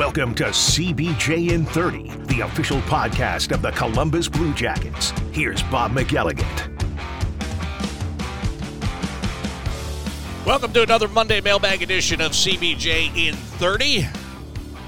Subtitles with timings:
[0.00, 5.10] Welcome to CBJ in 30, the official podcast of the Columbus Blue Jackets.
[5.30, 6.42] Here's Bob McElligott.
[10.46, 14.06] Welcome to another Monday mailbag edition of CBJ in 30.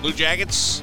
[0.00, 0.82] Blue Jackets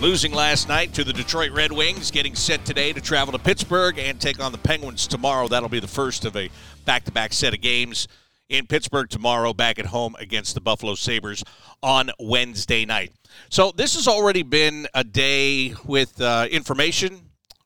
[0.00, 3.98] losing last night to the Detroit Red Wings, getting set today to travel to Pittsburgh
[3.98, 5.48] and take on the Penguins tomorrow.
[5.48, 6.48] That'll be the first of a
[6.84, 8.06] back to back set of games
[8.48, 11.42] in Pittsburgh tomorrow, back at home against the Buffalo Sabres
[11.82, 13.12] on Wednesday night.
[13.48, 17.20] So, this has already been a day with uh, information.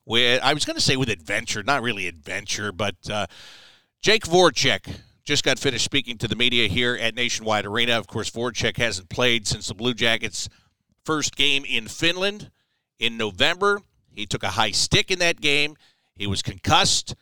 [0.05, 3.27] With I was going to say with adventure, not really adventure, but uh,
[4.01, 7.99] Jake Voracek just got finished speaking to the media here at Nationwide Arena.
[7.99, 10.49] Of course, Voracek hasn't played since the Blue Jackets'
[11.05, 12.49] first game in Finland
[12.97, 13.81] in November.
[14.11, 15.75] He took a high stick in that game.
[16.15, 17.13] He was concussed.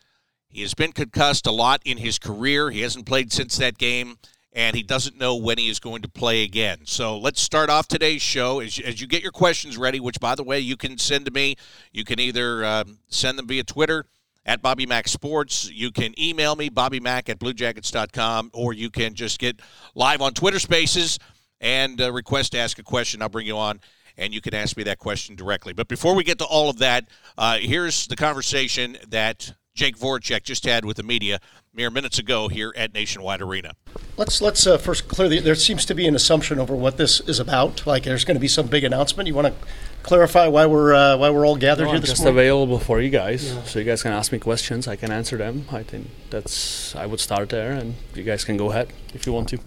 [0.50, 2.70] He has been concussed a lot in his career.
[2.72, 4.18] He hasn't played since that game,
[4.54, 6.80] and he doesn't know when he is going to play again.
[6.86, 8.60] So let's start off today's show.
[8.60, 11.32] As, as you get your questions ready, which, by the way, you can send to
[11.32, 11.56] me,
[11.92, 14.06] you can either uh, send them via Twitter
[14.46, 15.70] at Bobby Mack Sports.
[15.72, 19.60] You can email me, BobbyMack at BlueJackets.com, or you can just get
[19.94, 21.20] live on Twitter Spaces
[21.60, 23.22] and uh, request to ask a question.
[23.22, 23.82] I'll bring you on
[24.18, 25.74] and you can ask me that question directly.
[25.74, 30.44] But before we get to all of that, uh, here's the conversation that Jake Voracek
[30.44, 31.40] just had with the media
[31.72, 33.74] mere minutes ago here at Nationwide Arena.
[34.18, 37.20] Let's let's uh, first clear the, there seems to be an assumption over what this
[37.22, 37.86] is about.
[37.86, 39.28] Like there's going to be some big announcement.
[39.28, 39.68] You want to
[40.02, 42.40] clarify why we're uh, why we're all gathered no, here I'm this just morning?
[42.40, 43.64] available for you guys, yeah.
[43.64, 44.88] so you guys can ask me questions.
[44.88, 45.66] I can answer them.
[45.72, 49.34] I think that's I would start there, and you guys can go ahead if you
[49.34, 49.60] want to.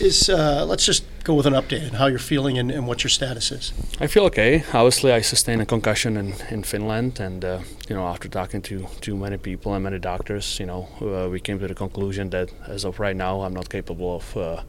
[0.00, 3.02] Is uh, let's just go with an update on how you're feeling and, and, what
[3.02, 3.72] your status is.
[4.00, 4.62] I feel okay.
[4.72, 8.86] Obviously, I sustained a concussion in, in Finland, and uh, you know, after talking to
[9.00, 12.52] too many people and many doctors, you know, uh, we came to the conclusion that
[12.68, 14.62] as of right now, I'm not capable of, uh,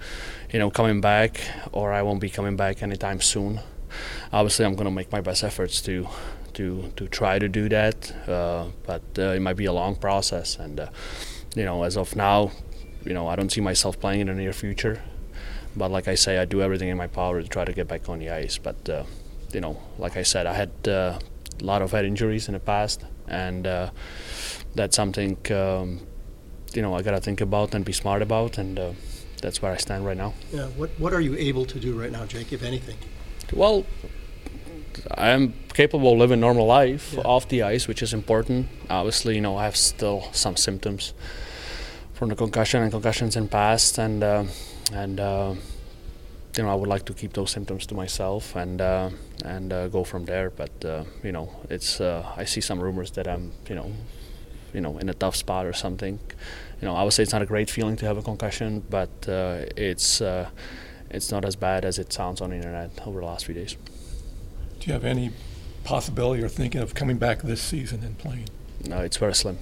[0.51, 1.39] you know, coming back,
[1.71, 3.59] or I won't be coming back anytime soon.
[4.33, 6.07] Obviously, I'm going to make my best efforts to
[6.53, 10.57] to to try to do that, uh, but uh, it might be a long process,
[10.57, 10.89] and
[11.55, 12.51] you know, as of now,
[13.05, 15.01] you know, I don't see myself playing in the near future.
[15.75, 18.09] But like I say, I do everything in my power to try to get back
[18.09, 18.57] on the ice.
[18.57, 19.03] But uh,
[19.53, 21.19] you know, like I said, I had uh,
[21.59, 23.91] a lot of head injuries in the past, and uh,
[24.75, 25.99] that's something um,
[26.73, 28.91] you know I gotta think about and be smart about, and uh,
[29.41, 30.33] that's where I stand right now.
[30.51, 30.67] Yeah.
[30.77, 32.51] What What are you able to do right now, Jake?
[32.51, 32.97] If anything?
[33.53, 33.85] Well,
[35.13, 37.21] I am capable of living a normal life yeah.
[37.21, 38.67] off the ice, which is important.
[38.89, 41.13] Obviously, you know, I have still some symptoms
[42.17, 44.43] from the concussion and concussions in past, and uh,
[44.91, 45.53] and uh,
[46.57, 49.11] you know I would like to keep those symptoms to myself and uh,
[49.45, 50.49] and uh, go from there.
[50.49, 53.91] But uh, you know, it's uh, I see some rumors that I'm you know
[54.73, 56.19] you know in a tough spot or something.
[56.81, 59.09] You know, I would say it's not a great feeling to have a concussion, but
[59.27, 60.21] it's
[61.09, 63.77] it's not as bad as it sounds on the internet over the last few days.
[64.79, 65.31] Do you have any
[65.83, 68.49] possibility or thinking of coming back this season and playing?
[68.85, 69.57] No, it's very slim.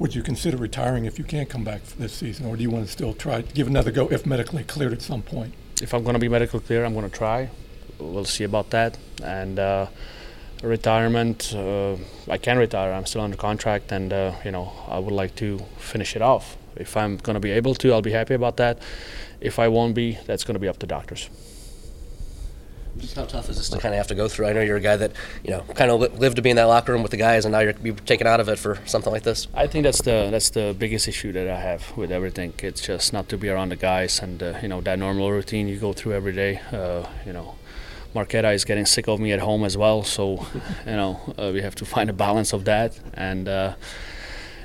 [0.00, 2.86] Would you consider retiring if you can't come back this season, or do you want
[2.86, 5.52] to still try give another go if medically cleared at some point?
[5.82, 7.50] If I'm going to be medically clear, I'm going to try.
[7.98, 8.96] We'll see about that.
[9.22, 9.88] And uh,
[10.62, 11.96] retirement, uh,
[12.30, 12.94] I can retire.
[12.94, 16.56] I'm still under contract, and uh, you know I would like to finish it off.
[16.76, 18.78] If I'm going to be able to, I'll be happy about that.
[19.38, 21.28] If I won't be, that's going to be up to doctors.
[22.98, 24.46] Just how tough is this to kind of have to go through?
[24.46, 25.12] I know you're a guy that
[25.44, 27.52] you know kind of lived to be in that locker room with the guys, and
[27.52, 29.46] now you're be taken out of it for something like this.
[29.54, 32.52] I think that's the that's the biggest issue that I have with everything.
[32.62, 35.68] It's just not to be around the guys and uh, you know that normal routine
[35.68, 36.60] you go through every day.
[36.72, 37.54] Uh, you know,
[38.14, 40.46] Marketta is getting sick of me at home as well, so
[40.86, 43.74] you know uh, we have to find a balance of that and uh,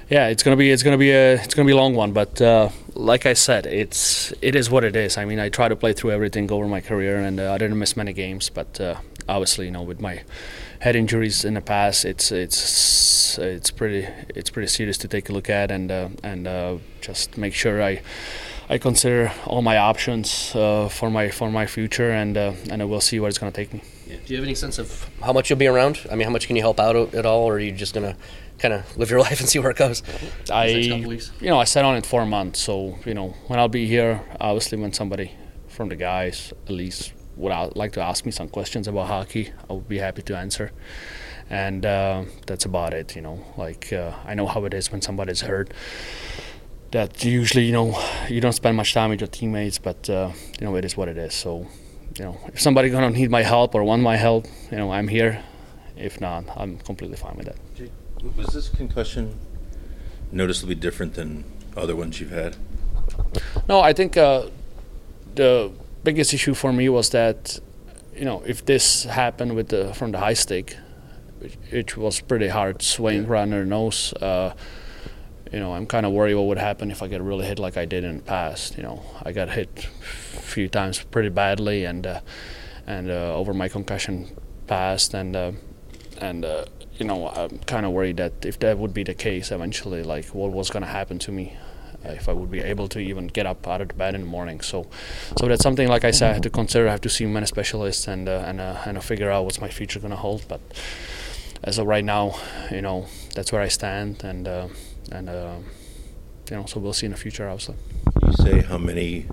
[0.09, 2.11] yeah, it's gonna be it's gonna be a it's gonna be a long one.
[2.11, 5.17] But uh, like I said, it's it is what it is.
[5.17, 7.77] I mean, I try to play through everything over my career, and uh, I didn't
[7.77, 8.49] miss many games.
[8.49, 8.95] But uh,
[9.27, 10.23] obviously, you know, with my
[10.79, 15.33] head injuries in the past, it's it's it's pretty it's pretty serious to take a
[15.33, 18.01] look at and uh, and uh, just make sure I.
[18.67, 22.99] I consider all my options uh, for my for my future, and and I will
[22.99, 23.83] see where it's going to take me.
[24.07, 24.15] Yeah.
[24.25, 25.99] Do you have any sense of how much you'll be around?
[26.11, 28.15] I mean, how much can you help out at all, or are you just to
[28.59, 30.01] kind of live your life and see where it goes.
[30.51, 30.65] I,
[31.41, 33.87] you know, I sat on it for a month, so you know, when I'll be
[33.87, 35.31] here, obviously, when somebody
[35.67, 39.73] from the guys at least would like to ask me some questions about hockey, I
[39.73, 40.71] would be happy to answer.
[41.49, 43.45] And uh, that's about it, you know.
[43.57, 45.73] Like uh, I know how it is when somebody's hurt.
[46.91, 50.65] That usually, you know, you don't spend much time with your teammates, but uh, you
[50.65, 51.33] know, it is what it is.
[51.33, 51.67] So,
[52.17, 55.07] you know, if somebody gonna need my help or want my help, you know, I'm
[55.07, 55.43] here.
[55.97, 57.57] If not, I'm completely fine with that.
[58.37, 59.37] Was this concussion
[60.31, 61.43] noticeably different than
[61.77, 62.57] other ones you've had?
[63.67, 64.47] No, I think uh,
[65.35, 65.71] the
[66.03, 67.59] biggest issue for me was that
[68.15, 70.77] you know, if this happened with the from the high stick,
[71.39, 74.13] which, which was pretty hard swing right under the nose.
[74.13, 74.53] Uh,
[75.51, 77.77] you know, I'm kind of worried what would happen if I get really hit like
[77.77, 78.77] I did in the past.
[78.77, 79.69] You know, I got hit
[80.37, 82.21] a few times pretty badly, and uh,
[82.87, 84.35] and uh, over my concussion
[84.67, 85.51] past, and uh,
[86.19, 86.65] and uh,
[86.97, 90.27] you know, I'm kind of worried that if that would be the case eventually, like
[90.27, 91.57] what was going to happen to me
[92.05, 94.21] uh, if I would be able to even get up out of the bed in
[94.21, 94.61] the morning.
[94.61, 94.87] So,
[95.37, 96.87] so that's something like I said I have to consider.
[96.87, 99.69] I have to see many specialists and uh, and uh, and figure out what's my
[99.69, 100.45] future going to hold.
[100.47, 100.61] But
[101.63, 102.35] as of right now,
[102.71, 104.67] you know, that's where I stand, and uh,
[105.11, 105.55] and uh,
[106.49, 107.75] you know, so we'll see in the future, obviously.
[108.25, 109.25] You say how many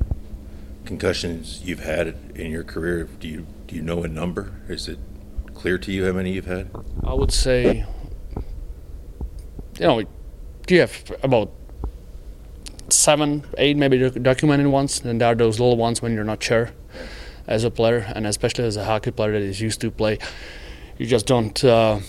[0.84, 3.08] concussions you've had in your career?
[3.20, 4.52] Do you do you know a number?
[4.68, 4.98] Is it
[5.62, 6.68] clear to you how many you've had?
[7.04, 7.86] I would say,
[9.78, 10.02] you know,
[10.68, 11.52] you have about
[12.88, 16.70] seven, eight maybe documented ones, and there are those little ones when you're not sure
[17.46, 20.18] as a player, and especially as a hockey player that is used to play,
[20.98, 21.64] you just don't.
[21.64, 22.00] Uh,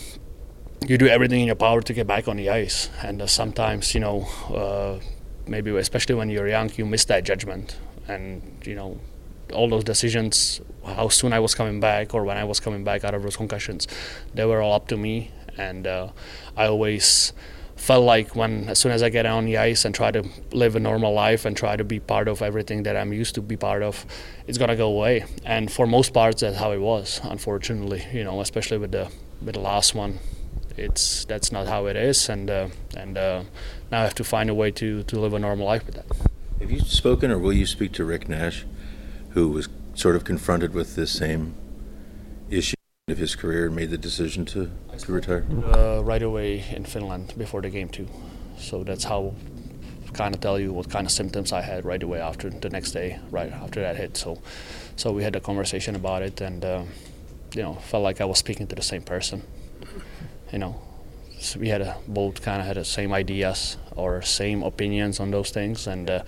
[0.88, 3.94] you do everything in your power to get back on the ice, and uh, sometimes
[3.94, 5.00] you know, uh,
[5.46, 7.78] maybe especially when you're young, you miss that judgment,
[8.08, 9.00] and you know,
[9.54, 13.04] all those decisions, how soon I was coming back or when I was coming back
[13.04, 13.88] out of those concussions,
[14.34, 16.10] they were all up to me, and uh,
[16.58, 17.34] I always
[17.76, 20.76] felt like when as soon as I get on the ice and try to live
[20.76, 23.58] a normal life and try to be part of everything that I'm used to be
[23.58, 24.06] part of,
[24.48, 25.26] it's gonna go away.
[25.46, 27.20] And for most parts, that's how it was.
[27.24, 29.10] Unfortunately, you know, especially with the
[29.42, 30.20] with the last one,
[30.78, 32.30] it's that's not how it is.
[32.30, 33.44] And uh, and uh,
[33.92, 36.06] now I have to find a way to to live a normal life with that.
[36.60, 38.66] Have you spoken, or will you speak to Rick Nash,
[39.34, 41.56] who was sort of confronted with this same
[42.50, 42.76] issue?
[43.10, 45.46] of his career and made the decision to, to retire?
[45.74, 48.08] Uh, right away in Finland before the game too.
[48.58, 49.34] So that's how
[50.14, 52.92] kind of tell you what kind of symptoms I had right away after the next
[52.92, 54.16] day, right after that hit.
[54.16, 54.42] So,
[54.96, 56.84] so we had a conversation about it, and uh,
[57.54, 59.44] you know, felt like I was speaking to the same person.
[60.52, 60.82] You know,
[61.44, 65.32] so we had a, both kind of had the same ideas or same opinions on
[65.32, 66.24] those things, and uh,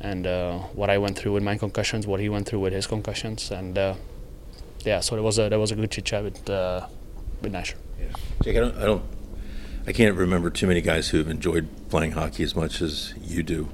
[0.00, 2.86] and uh, what I went through with my concussions, what he went through with his
[2.86, 3.94] concussions, and uh,
[4.84, 6.86] yeah, so there was a there was a good chit chat with uh,
[7.42, 7.74] with Nasher.
[7.98, 8.06] Yeah.
[8.42, 9.02] Jake, I don't, I don't,
[9.86, 13.42] I can't remember too many guys who have enjoyed playing hockey as much as you
[13.42, 13.68] do.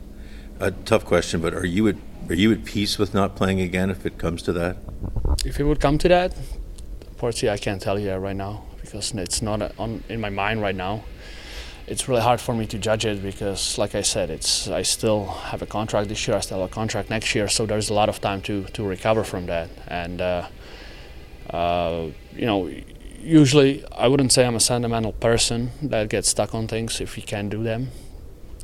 [0.58, 1.96] A tough question, but are you at
[2.28, 4.78] are you at peace with not playing again if it comes to that?
[5.44, 6.34] If it would come to that,
[7.08, 8.65] unfortunately, I can't tell you that right now
[8.96, 11.04] because it's not on in my mind right now.
[11.86, 15.26] It's really hard for me to judge it because, like I said, it's I still
[15.26, 16.36] have a contract this year.
[16.36, 18.82] I still have a contract next year, so there's a lot of time to to
[18.82, 19.68] recover from that.
[19.86, 20.48] And uh,
[21.50, 22.70] uh, you know,
[23.20, 27.22] usually I wouldn't say I'm a sentimental person that gets stuck on things if you
[27.22, 27.90] can't do them.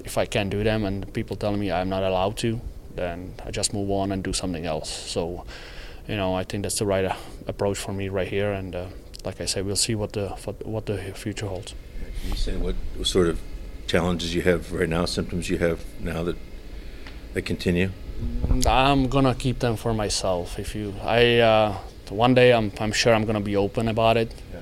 [0.05, 2.61] If I can't do them and people tell me I'm not allowed to,
[2.97, 4.91] then I just move on and do something else.
[4.91, 5.45] So,
[6.09, 7.15] you know, I think that's the right uh,
[7.47, 8.53] approach for me right here.
[8.53, 8.87] And uh,
[9.25, 10.29] like I say, we'll see what the
[10.65, 11.75] what the future holds.
[12.21, 13.41] Can you say what sort of
[13.87, 16.37] challenges you have right now, symptoms you have now that
[17.35, 17.91] that continue?
[18.67, 20.59] I'm gonna keep them for myself.
[20.59, 21.77] If you, I, uh,
[22.13, 24.61] one day I'm, I'm sure I'm going to be open about it, yeah.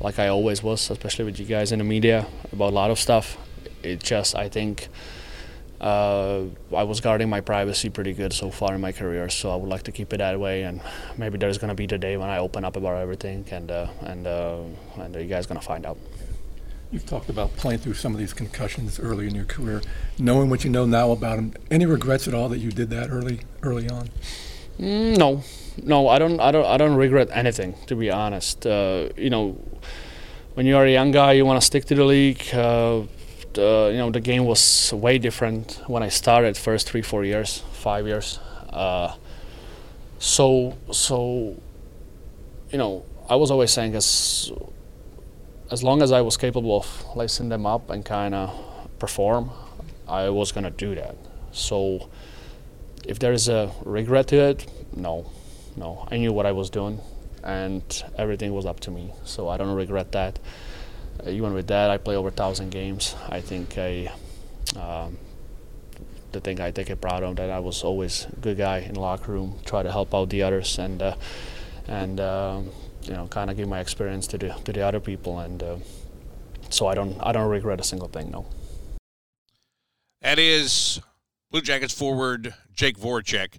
[0.00, 2.98] like I always was, especially with you guys in the media about a lot of
[2.98, 3.36] stuff.
[3.82, 4.88] It just, I think,
[5.80, 6.42] uh,
[6.74, 9.68] I was guarding my privacy pretty good so far in my career, so I would
[9.68, 10.62] like to keep it that way.
[10.62, 10.80] And
[11.16, 13.88] maybe there's going to be the day when I open up about everything, and uh,
[14.00, 14.60] and uh,
[14.96, 15.98] and you guys going to find out.
[16.92, 19.82] You've talked about playing through some of these concussions early in your career,
[20.18, 21.52] knowing what you know now about them.
[21.70, 24.08] Any regrets at all that you did that early early on?
[24.78, 25.42] Mm, no,
[25.82, 28.66] no, I don't, I don't, I don't regret anything to be honest.
[28.66, 29.58] Uh, you know,
[30.54, 32.42] when you are a young guy, you want to stick to the league.
[33.58, 36.56] Uh, you know, the game was way different when I started.
[36.56, 38.38] First three, four years, five years.
[38.70, 39.14] Uh,
[40.18, 41.60] so, so,
[42.70, 44.52] you know, I was always saying as
[45.70, 48.54] as long as I was capable of lacing them up and kind of
[48.98, 49.50] perform,
[50.06, 51.16] I was gonna do that.
[51.52, 52.08] So,
[53.04, 55.30] if there is a regret to it, no
[55.76, 57.00] no, I knew what I was doing,
[57.44, 57.82] and
[58.16, 59.12] everything was up to me.
[59.24, 60.38] So I don't regret that.
[61.24, 63.14] Uh, even with that, I play over thousand games.
[63.28, 64.12] I think I,
[64.76, 65.18] um,
[66.32, 68.94] the thing I take it proud of that I was always a good guy in
[68.94, 71.16] the locker room, try to help out the others, and uh,
[71.88, 72.70] and um,
[73.02, 75.76] you know, kind of give my experience to the to the other people, and uh,
[76.70, 78.30] so I don't I don't regret a single thing.
[78.30, 78.46] No.
[80.22, 81.00] That is
[81.50, 83.58] Blue Jackets forward Jake Voracek.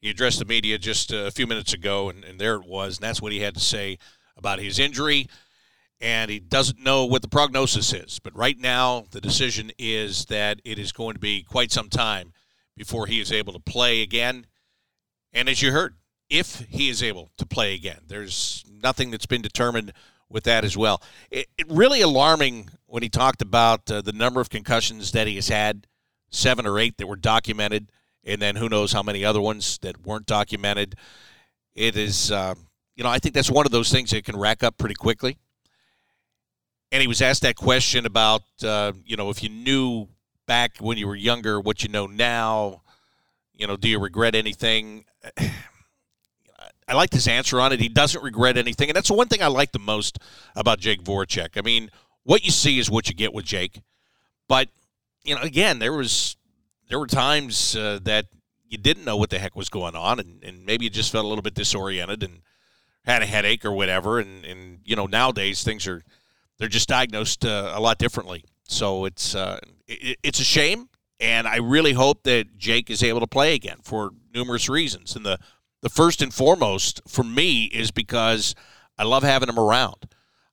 [0.00, 2.98] He addressed the media just a few minutes ago, and, and there it was.
[2.98, 3.98] And that's what he had to say
[4.36, 5.28] about his injury.
[6.00, 8.20] And he doesn't know what the prognosis is.
[8.20, 12.32] But right now, the decision is that it is going to be quite some time
[12.76, 14.46] before he is able to play again.
[15.32, 15.96] And as you heard,
[16.28, 18.00] if he is able to play again.
[18.06, 19.92] There's nothing that's been determined
[20.28, 21.02] with that as well.
[21.30, 25.36] It, it really alarming when he talked about uh, the number of concussions that he
[25.36, 25.86] has had,
[26.30, 27.90] seven or eight that were documented,
[28.24, 30.96] and then who knows how many other ones that weren't documented.
[31.74, 32.54] It is, uh,
[32.94, 35.38] you know, I think that's one of those things that can rack up pretty quickly.
[36.90, 40.08] And he was asked that question about, uh, you know, if you knew
[40.46, 42.82] back when you were younger what you know now,
[43.54, 45.04] you know, do you regret anything?
[46.88, 47.80] I liked his answer on it.
[47.80, 50.18] He doesn't regret anything, and that's the one thing I like the most
[50.56, 51.58] about Jake Voracek.
[51.58, 51.90] I mean,
[52.22, 53.82] what you see is what you get with Jake,
[54.48, 54.68] but
[55.22, 56.36] you know, again, there was
[56.88, 58.26] there were times uh, that
[58.68, 61.26] you didn't know what the heck was going on, and, and maybe you just felt
[61.26, 62.40] a little bit disoriented and
[63.04, 64.18] had a headache or whatever.
[64.18, 66.02] And, and you know, nowadays things are
[66.58, 68.44] they're just diagnosed uh, a lot differently.
[68.64, 70.88] So it's uh, it, it's a shame,
[71.20, 75.16] and I really hope that Jake is able to play again for numerous reasons.
[75.16, 75.38] And the
[75.80, 78.54] the first and foremost for me is because
[78.98, 80.08] I love having him around.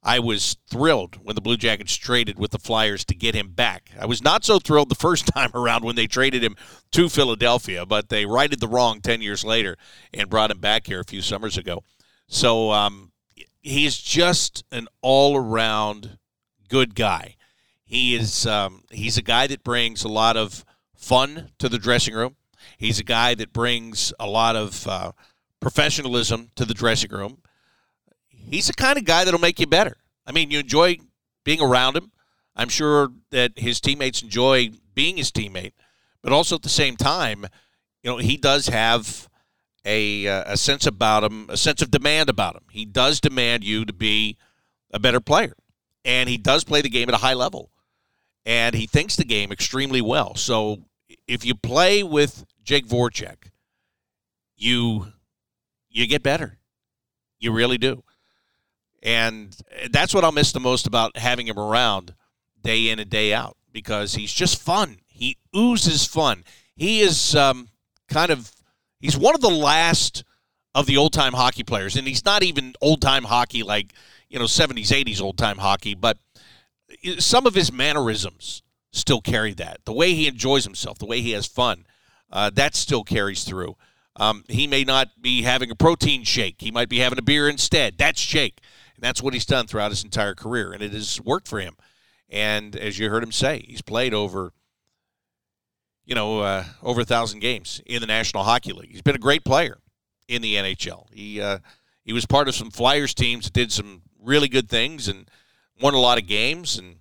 [0.07, 3.89] I was thrilled when the Blue Jackets traded with the Flyers to get him back.
[3.99, 6.55] I was not so thrilled the first time around when they traded him
[6.91, 9.77] to Philadelphia, but they righted the wrong 10 years later
[10.13, 11.83] and brought him back here a few summers ago.
[12.27, 13.11] So um,
[13.65, 16.19] he's just an all around
[16.69, 17.35] good guy.
[17.83, 20.63] He is um, he's a guy that brings a lot of
[20.95, 22.35] fun to the dressing room.
[22.77, 25.11] He's a guy that brings a lot of uh,
[25.59, 27.41] professionalism to the dressing room.
[28.27, 29.97] He's the kind of guy that'll make you better.
[30.25, 30.97] I mean, you enjoy
[31.43, 32.11] being around him.
[32.55, 35.73] I'm sure that his teammates enjoy being his teammate,
[36.21, 37.45] but also at the same time,
[38.03, 39.29] you know, he does have
[39.85, 42.63] a, uh, a sense about him, a sense of demand about him.
[42.71, 44.37] He does demand you to be
[44.91, 45.55] a better player,
[46.03, 47.71] and he does play the game at a high level,
[48.45, 50.35] and he thinks the game extremely well.
[50.35, 50.79] So
[51.27, 53.51] if you play with Jake Voracek,
[54.57, 55.07] you
[55.89, 56.57] you get better.
[57.39, 58.03] You really do.
[59.03, 59.55] And
[59.91, 62.15] that's what I'll miss the most about having him around
[62.63, 64.97] day in and day out because he's just fun.
[65.05, 66.43] He oozes fun.
[66.75, 67.69] He is um,
[68.09, 68.51] kind of
[68.99, 70.23] he's one of the last
[70.73, 73.93] of the old time hockey players, and he's not even old time hockey like
[74.29, 76.17] you know 70s 80s old time hockey, but
[77.19, 78.61] some of his mannerisms
[78.91, 79.79] still carry that.
[79.85, 81.85] The way he enjoys himself, the way he has fun,
[82.31, 83.75] uh, that still carries through.
[84.17, 86.55] Um, he may not be having a protein shake.
[86.59, 87.97] He might be having a beer instead.
[87.97, 88.61] That's shake.
[88.95, 90.71] And that's what he's done throughout his entire career.
[90.71, 91.75] And it has worked for him.
[92.29, 94.53] And as you heard him say, he's played over,
[96.05, 98.91] you know, uh, over a thousand games in the National Hockey League.
[98.91, 99.77] He's been a great player
[100.27, 101.07] in the NHL.
[101.11, 101.59] He uh,
[102.03, 105.29] he was part of some Flyers teams that did some really good things and
[105.81, 106.77] won a lot of games.
[106.77, 106.97] And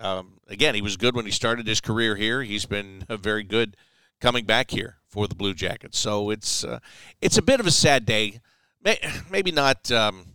[0.00, 2.42] um, again, he was good when he started his career here.
[2.42, 3.76] He's been very good
[4.20, 5.98] coming back here for the Blue Jackets.
[5.98, 6.80] So it's uh,
[7.20, 8.40] it's a bit of a sad day.
[9.30, 9.90] Maybe not.
[9.90, 10.26] Um,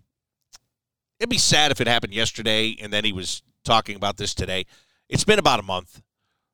[1.20, 4.66] it'd be sad if it happened yesterday and then he was talking about this today.
[5.10, 6.02] It's been about a month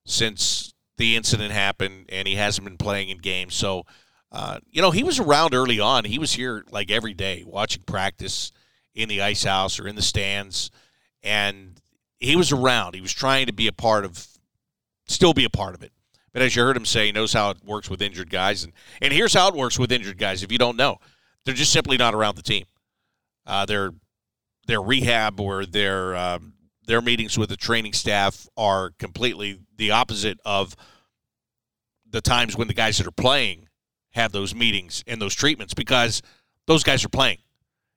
[0.05, 0.68] since
[1.00, 3.56] the incident happened, and he hasn't been playing in games.
[3.56, 3.86] So,
[4.32, 6.03] uh, you know, he was around early on.
[6.03, 8.51] He was here like every day watching practice
[8.94, 10.70] in the ice house or in the stands,
[11.24, 11.82] and
[12.20, 12.96] he was around.
[12.96, 14.27] He was trying to be a part of,
[15.08, 15.94] still be a part of it.
[16.34, 18.65] But as you heard him say, he knows how it works with injured guys.
[18.65, 21.00] And, and here's how it works with injured guys if you don't know.
[21.46, 22.65] They're just simply not around the team.
[23.48, 23.91] Uh, their,
[24.68, 26.53] their rehab or their, um,
[26.89, 30.75] their meetings with the training staff are completely the opposite of
[32.10, 33.69] the times when the guys that are playing
[34.13, 36.24] have those meetings and those treatments because
[36.65, 37.38] those guys are playing.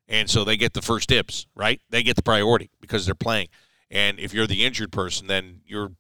[0.08, 1.80] And so they get the first dibs, right?
[1.88, 3.48] They get the priority because they're playing.
[3.90, 5.92] And if you're the injured person, then your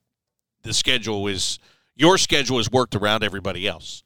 [0.62, 1.58] the schedule is
[1.96, 4.02] your schedule is worked around everybody else.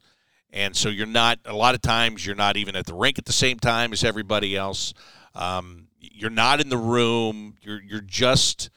[0.52, 3.25] And so you're not a lot of times you're not even at the rink at
[3.25, 4.95] the same time as everybody else.
[5.35, 7.57] Um, you're not in the room.
[7.62, 8.71] You're you're just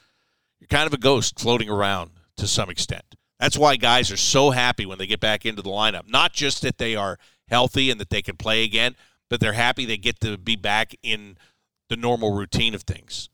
[0.70, 3.16] kind of a ghost floating around to some extent.
[3.40, 6.08] That's why guys are so happy when they get back into the lineup.
[6.08, 8.96] Not just that they are healthy and that they can play again,
[9.30, 11.38] but they're happy they get to be back in
[11.88, 13.30] the normal routine of things.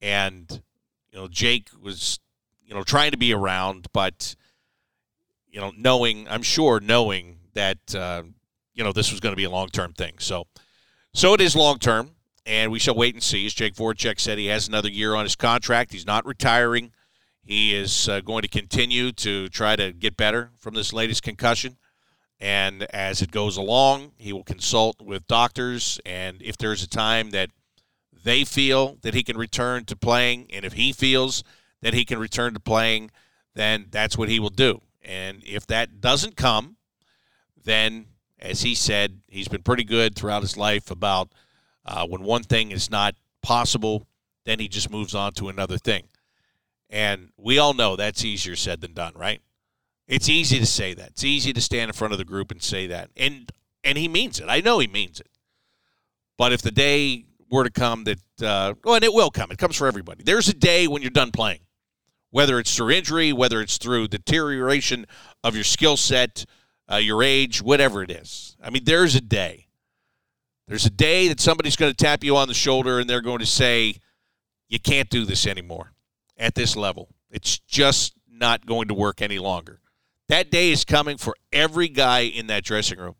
[0.00, 0.62] And
[1.10, 2.20] you know, Jake was,
[2.64, 4.36] you know, trying to be around, but
[5.48, 8.22] you know, knowing, I'm sure, knowing that uh,
[8.74, 10.14] you know this was going to be a long term thing.
[10.18, 10.46] So,
[11.14, 12.15] so it is long term,
[12.46, 13.44] and we shall wait and see.
[13.44, 15.92] As Jake Voracek said, he has another year on his contract.
[15.92, 16.92] He's not retiring.
[17.42, 21.76] He is uh, going to continue to try to get better from this latest concussion.
[22.38, 26.00] And as it goes along, he will consult with doctors.
[26.06, 27.50] And if there's a time that
[28.24, 31.42] they feel that he can return to playing, and if he feels
[31.82, 33.10] that he can return to playing,
[33.54, 34.82] then that's what he will do.
[35.02, 36.76] And if that doesn't come,
[37.64, 38.06] then
[38.38, 41.30] as he said, he's been pretty good throughout his life about
[41.86, 44.06] uh, when one thing is not possible,
[44.44, 46.04] then he just moves on to another thing.
[46.90, 49.40] And we all know that's easier said than done, right?
[50.06, 51.10] It's easy to say that.
[51.10, 53.10] It's easy to stand in front of the group and say that.
[53.16, 53.50] And
[53.82, 54.46] and he means it.
[54.48, 55.28] I know he means it.
[56.36, 59.58] But if the day were to come that, uh, well, and it will come, it
[59.58, 60.24] comes for everybody.
[60.24, 61.60] There's a day when you're done playing,
[62.30, 65.06] whether it's through injury, whether it's through deterioration
[65.44, 66.44] of your skill set,
[66.90, 68.56] uh, your age, whatever it is.
[68.62, 69.65] I mean, there's a day.
[70.68, 73.38] There's a day that somebody's going to tap you on the shoulder and they're going
[73.38, 74.00] to say,
[74.68, 75.92] you can't do this anymore
[76.36, 77.08] at this level.
[77.30, 79.80] It's just not going to work any longer.
[80.28, 83.14] That day is coming for every guy in that dressing room.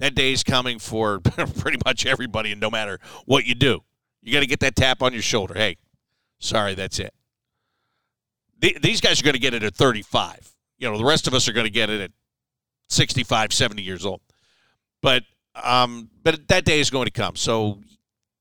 [0.00, 1.20] That day is coming for
[1.58, 3.84] pretty much everybody, and no matter what you do,
[4.20, 5.54] you got to get that tap on your shoulder.
[5.54, 5.76] Hey,
[6.40, 7.14] sorry, that's it.
[8.60, 10.52] These guys are going to get it at 35.
[10.78, 12.10] You know, the rest of us are going to get it at
[12.88, 14.20] 65, 70 years old.
[15.00, 17.36] But um, but that day is going to come.
[17.36, 17.80] So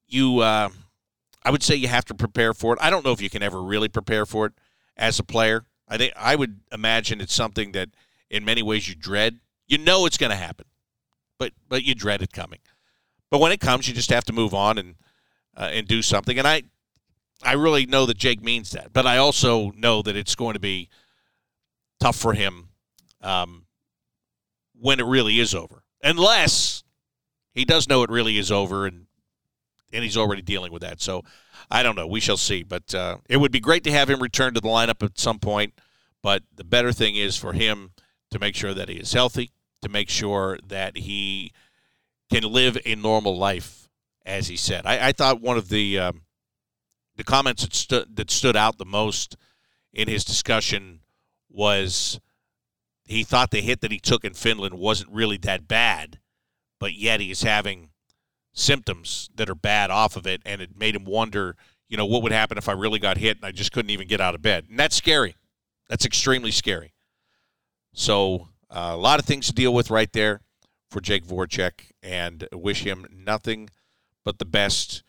[0.08, 0.70] you, uh,
[1.44, 2.80] I would say you have to prepare for it.
[2.82, 4.54] I don't know if you can ever really prepare for it
[4.98, 5.66] as a player.
[5.88, 7.90] I think I would imagine it's something that
[8.30, 9.40] in many ways you dread.
[9.68, 10.66] You know it's going to happen,
[11.38, 12.60] but but you dread it coming.
[13.30, 14.96] But when it comes, you just have to move on and
[15.56, 16.38] uh, and do something.
[16.38, 16.64] And I
[17.44, 20.60] I really know that Jake means that, but I also know that it's going to
[20.60, 20.90] be
[22.00, 22.70] tough for him
[23.22, 23.66] um,
[24.80, 26.81] when it really is over, unless
[27.54, 29.08] he does know it really is over and
[29.94, 31.02] and he's already dealing with that.
[31.02, 31.24] So
[31.70, 32.08] I don't know.
[32.08, 32.64] We shall see.
[32.64, 35.40] But uh, it would be great to have him return to the lineup at some
[35.40, 35.74] point.
[36.24, 37.92] But the better thing is for him
[38.30, 41.52] to make sure that he is healthy, to make sure that he
[42.32, 43.90] can live a normal life,
[44.26, 44.86] as he said.
[44.86, 46.22] I, I thought one of the um,
[47.18, 49.36] the comments that stood that stood out the most
[49.94, 51.02] in his discussion
[51.50, 52.20] was
[53.06, 56.20] he thought the hit that he took in Finland wasn't really that bad,
[56.82, 57.90] but yet he's having
[58.54, 61.56] symptoms that are bad off of it, and it made him wonder,
[61.88, 64.08] you know, what would happen if I really got hit and I just couldn't even
[64.08, 64.66] get out of bed.
[64.68, 65.36] And that's scary.
[65.90, 66.96] That's extremely scary.
[67.94, 70.42] So uh, a lot of things to deal with right there
[70.90, 73.70] for Jake Voracek, and wish him nothing
[74.26, 75.04] but the best.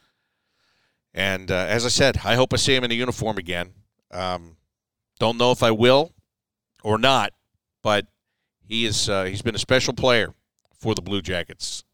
[1.15, 3.73] And uh, as I said, I hope I see him in a uniform again.
[4.11, 4.59] Um,
[5.19, 6.13] don't know if I will
[6.85, 7.33] or not,
[7.83, 8.09] but
[8.61, 10.35] he is uh, he's been a special player
[10.83, 11.85] for the Blue Jackets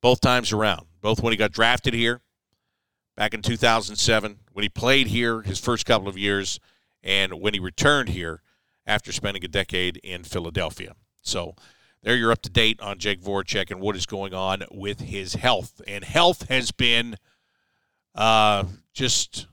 [0.00, 0.86] both times around.
[1.00, 2.20] Both when he got drafted here
[3.16, 6.60] back in 2007, when he played here his first couple of years,
[7.02, 8.42] and when he returned here
[8.86, 10.94] after spending a decade in Philadelphia.
[11.22, 11.54] So
[12.02, 15.34] there you're up to date on Jake Voracek and what is going on with his
[15.34, 15.82] health.
[15.88, 17.16] And health has been
[18.14, 19.48] uh, just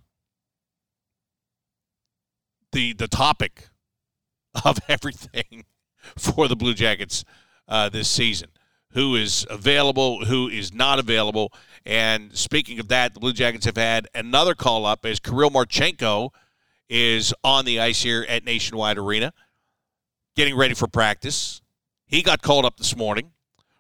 [2.72, 3.70] the the topic
[4.64, 5.66] of everything
[6.16, 7.26] for the Blue Jackets
[7.68, 8.50] uh, this season.
[8.94, 11.52] Who is available, who is not available.
[11.86, 16.30] And speaking of that, the Blue Jackets have had another call up as Kirill Marchenko
[16.90, 19.34] is on the ice here at Nationwide Arena,
[20.36, 21.62] getting ready for practice.
[22.06, 23.32] He got called up this morning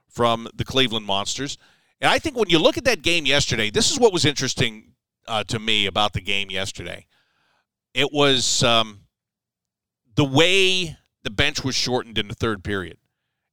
[0.09, 1.57] from the Cleveland Monsters.
[2.01, 4.93] And I think when you look at that game yesterday, this is what was interesting
[5.27, 7.05] uh, to me about the game yesterday.
[7.93, 9.01] It was um,
[10.15, 12.97] the way the bench was shortened in the third period.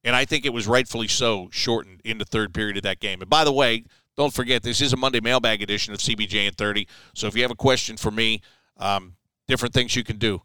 [0.04, 3.20] And I think it was rightfully so shortened in the third period of that game.
[3.20, 3.84] And by the way,
[4.16, 6.86] don't forget, this is a Monday mailbag edition of CBJ and 30.
[7.14, 8.40] So if you have a question for me,
[8.78, 9.14] um,
[9.46, 10.42] different things you can do.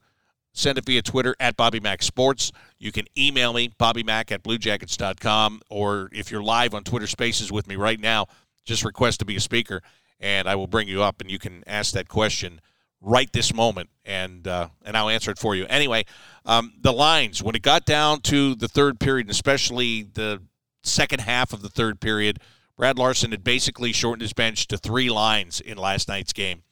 [0.54, 2.52] Send it via Twitter at Bobby Mack Sports.
[2.80, 5.62] You can email me, BobbyMack at BlueJackets.com.
[5.70, 8.28] Or if you're live on Twitter Spaces with me right now,
[8.64, 9.82] just request to be a speaker,
[10.20, 12.62] and I will bring you up, and you can ask that question
[13.06, 15.66] right this moment, and uh, and I'll answer it for you.
[15.68, 16.06] Anyway,
[16.46, 20.42] um, the lines when it got down to the third period, and especially the
[20.84, 22.40] second half of the third period,
[22.76, 26.64] Brad Larsen had basically shortened his bench to three lines in last night's game,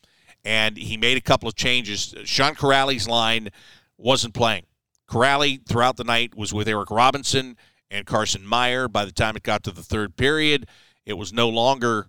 [0.43, 2.13] and he made a couple of changes.
[2.25, 3.49] Sean Kuraly's line
[3.97, 4.65] wasn't playing.
[5.09, 7.57] Kuraly throughout the night was with Eric Robinson
[7.91, 8.87] and Carson Meyer.
[8.87, 10.67] By the time it got to the third period,
[11.05, 12.07] it was no longer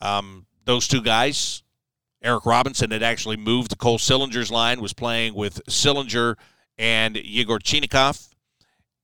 [0.00, 1.62] um, those two guys.
[2.22, 6.36] Eric Robinson had actually moved to Cole Sillinger's line, was playing with Sillinger
[6.78, 8.28] and Yegor Chinakhov.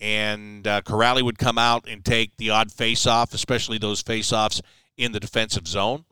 [0.01, 4.63] And uh, Kuraly would come out and take the odd face-off, especially those face-offs
[4.97, 6.05] in the defensive zone.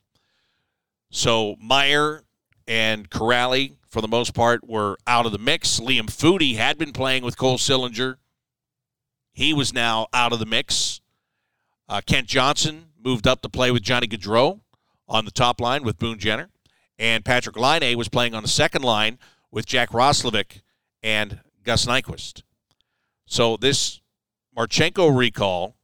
[1.11, 2.25] So Meyer
[2.67, 5.79] and Kuraly, for the most part, were out of the mix.
[5.79, 8.17] Liam Foudy had been playing with Cole Sillinger.
[9.33, 11.01] He was now out of the mix.
[11.89, 14.61] Uh, Kent Johnson moved up to play with Johnny Gaudreau
[15.09, 16.51] on the top line with Boone Jenner
[16.99, 19.19] and Patrick Laine was playing on the second line
[19.51, 20.63] with Jack Roslovic
[21.03, 22.43] and Gus Nyquist.
[23.27, 24.01] So this
[24.57, 25.77] Marchenko recall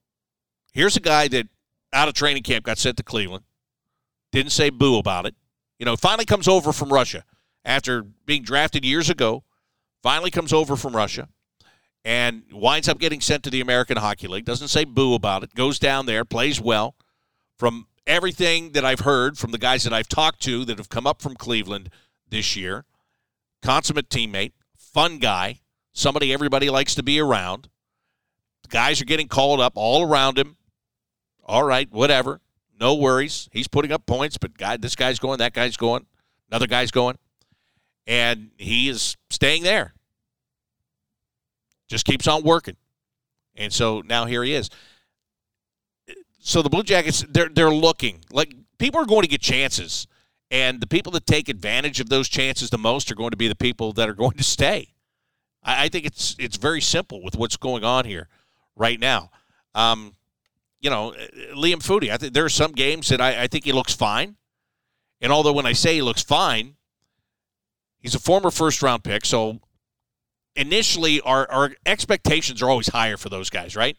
[0.73, 1.49] Here's a guy that
[1.93, 3.45] out of training camp got sent to Cleveland,
[4.33, 5.35] didn't say boo about it.
[5.79, 7.25] You know, finally comes over from Russia
[7.65, 9.45] after being drafted years ago.
[10.03, 11.29] Finally comes over from Russia
[12.05, 14.45] and winds up getting sent to the American Hockey League.
[14.45, 15.55] Doesn't say boo about it.
[15.55, 16.97] Goes down there, plays well.
[17.59, 21.07] From everything that I've heard from the guys that I've talked to that have come
[21.07, 21.91] up from Cleveland
[22.29, 22.85] this year,
[23.63, 25.61] consummate teammate, fun guy,
[25.93, 27.69] somebody everybody likes to be around.
[28.63, 30.57] The guys are getting called up all around him.
[31.45, 32.41] All right, whatever.
[32.79, 33.49] No worries.
[33.53, 36.07] He's putting up points, but God, this guy's going, that guy's going,
[36.51, 37.19] another guy's going.
[38.07, 39.95] And he is staying there.
[41.89, 42.77] Just keeps on working.
[43.55, 44.71] And so now here he is.
[46.45, 48.25] So the Blue Jackets, they're they're looking.
[48.31, 50.07] Like people are going to get chances.
[50.51, 53.49] And the people that take advantage of those chances the most are going to be
[53.49, 54.93] the people that are going to stay.
[55.63, 58.29] I, I think it's it's very simple with what's going on here
[58.77, 59.31] right now.
[59.75, 60.15] Um,
[60.81, 61.15] you know,
[61.55, 64.37] Liam Foudy, I think there are some games that I, I think he looks fine.
[65.21, 66.75] And although when I say he looks fine,
[68.01, 69.61] he's a former first round pick, so
[70.57, 73.97] initially our, our expectations are always higher for those guys, right?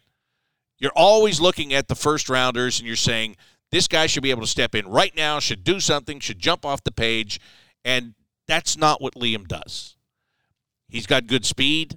[0.84, 3.36] You're always looking at the first rounders and you're saying,
[3.70, 6.66] this guy should be able to step in right now, should do something, should jump
[6.66, 7.40] off the page.
[7.86, 8.12] And
[8.46, 9.96] that's not what Liam does.
[10.90, 11.96] He's got good speed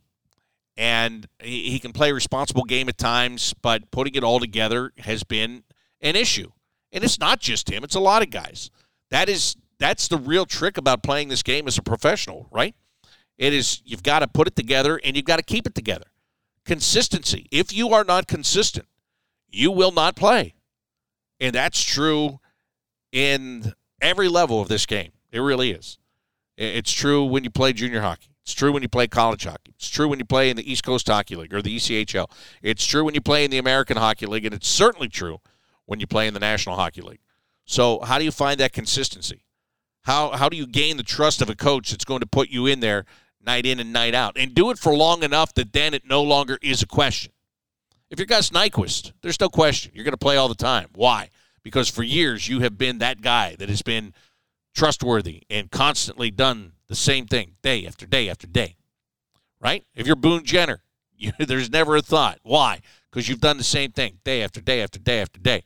[0.78, 5.26] and he, can play a responsible game at times, but putting it all together has
[5.26, 5.66] been
[6.00, 6.50] an issue.
[6.94, 8.72] And it's not just him, it's a lot of guys.
[9.12, 12.74] That is that's the real trick about playing this game as a professional, right?
[13.38, 16.06] It is you've got to put it together and you've got to keep it together.
[16.68, 17.48] Consistency.
[17.50, 18.88] If you are not consistent,
[19.50, 20.54] you will not play.
[21.40, 22.40] And that's true
[23.12, 25.12] in every level of this game.
[25.32, 25.98] It really is.
[26.58, 28.30] It's true when you play junior hockey.
[28.44, 29.74] It's true when you play college hockey.
[29.76, 32.30] It's true when you play in the East Coast Hockey League or the ECHL.
[32.62, 35.40] It's true when you play in the American Hockey League, and it's certainly true
[35.86, 37.22] when you play in the National Hockey League.
[37.66, 39.44] So, how do you find that consistency?
[40.04, 42.66] How how do you gain the trust of a coach that's going to put you
[42.66, 43.06] in there
[43.48, 46.22] night in and night out, and do it for long enough that then it no
[46.22, 47.32] longer is a question?
[48.12, 50.90] If you're Gus Nyquist, there's no question you're going to play all the time.
[50.94, 51.30] Why?
[51.64, 54.14] Because for years you have been that guy that has been
[54.76, 58.76] trustworthy and constantly done the same thing day after day after day.
[59.60, 59.84] Right?
[59.96, 60.84] If you're Boone Jenner,
[61.18, 62.40] you, there's never a thought.
[62.44, 62.82] Why?
[63.10, 65.64] Because you've done the same thing day after day after day after day.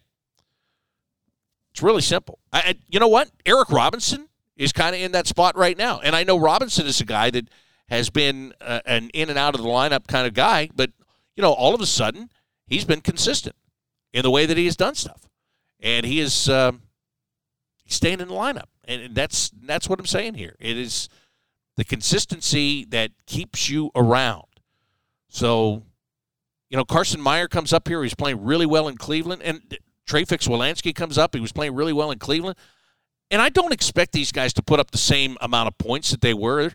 [1.72, 2.40] It's really simple.
[2.52, 3.30] I, I, you know what?
[3.46, 6.00] Eric Robinson is kind of in that spot right now.
[6.00, 7.48] And I know Robinson is a guy that
[7.92, 10.90] has been uh, an in and out of the lineup kind of guy, but,
[11.36, 12.32] you know, all of a sudden,
[12.66, 13.56] he's been consistent
[14.12, 15.28] in the way that he has done stuff.
[15.80, 20.56] And he is he's staying in the lineup and that's that's what I'm saying here.
[20.60, 21.10] It is
[21.78, 24.46] the consistency that keeps you around.
[25.30, 25.84] So,
[26.70, 28.04] you know, Carson Meyer comes up here.
[28.04, 31.34] He's playing really well in Cleveland, and Trey Fix-Wolansky comes up.
[31.34, 32.58] He was playing really well in Cleveland,
[33.30, 36.22] and I don't expect these guys to put up the same amount of points that
[36.22, 36.72] they were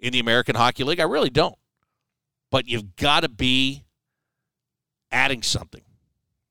[0.00, 1.00] in the American Hockey League.
[1.00, 1.56] I really don't.
[2.50, 3.84] But you've got to be
[5.12, 5.82] adding something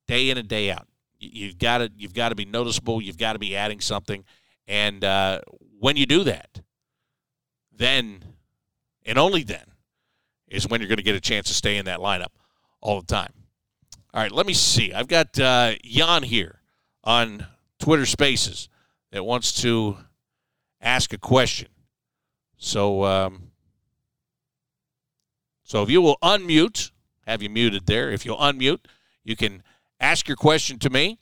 [0.08, 0.88] day in and day out.
[1.20, 3.02] You've got to you've got to be noticeable.
[3.02, 4.24] You've got to be adding something.
[4.68, 5.42] And uh,
[5.80, 6.62] when you do that,
[7.76, 8.24] then
[9.06, 9.66] and only then
[10.48, 12.30] is when you're going to get a chance to stay in that lineup
[12.82, 13.34] all the time.
[14.14, 14.94] All right, let me see.
[14.94, 16.62] I've got uh, Jan here
[17.04, 17.46] on
[17.80, 18.70] Twitter Spaces
[19.12, 19.98] that wants to
[20.82, 21.68] ask a question.
[22.60, 23.52] So, um,
[25.64, 26.92] so if you will unmute,
[27.26, 28.12] have you muted there?
[28.12, 28.82] If you'll unmute,
[29.24, 29.64] you can
[30.00, 31.20] ask your question to me,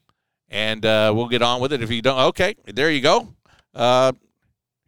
[0.50, 1.84] and uh, we'll get on with it.
[1.84, 3.36] If you don't, okay, there you go.
[3.74, 4.14] Uh,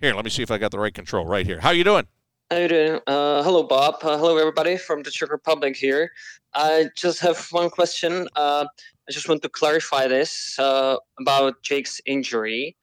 [0.02, 1.60] here, let me see if I got the right control right here.
[1.60, 2.08] How you doing?
[2.50, 3.00] How you doing?
[3.06, 3.98] Uh, hello, Bob.
[4.02, 6.12] Uh, hello, everybody from the Czech Republic here.
[6.56, 8.28] I just have one question.
[8.36, 8.66] Uh,
[9.08, 12.76] I just want to clarify this uh, about Jake's injury.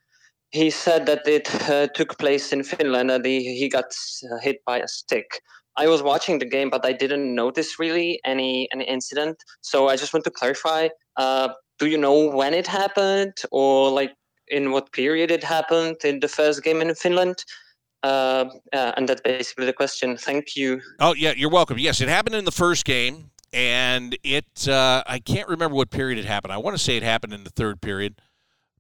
[0.51, 3.87] He said that it uh, took place in Finland and he, he got
[4.31, 5.41] uh, hit by a stick.
[5.77, 9.37] I was watching the game, but I didn't notice really any any incident.
[9.61, 10.89] So I just want to clarify.
[11.79, 14.13] do you know when it happened, or like
[14.49, 17.45] in what period it happened in the first game in Finland.
[18.03, 20.17] Uh, uh, and that's basically the question.
[20.17, 20.81] Thank you.
[21.01, 21.79] Oh yeah, you're welcome.
[21.79, 26.19] Yes, it happened in the first game, and it uh, I can't remember what period
[26.19, 26.53] it happened.
[26.53, 28.21] I want to say it happened in the third period.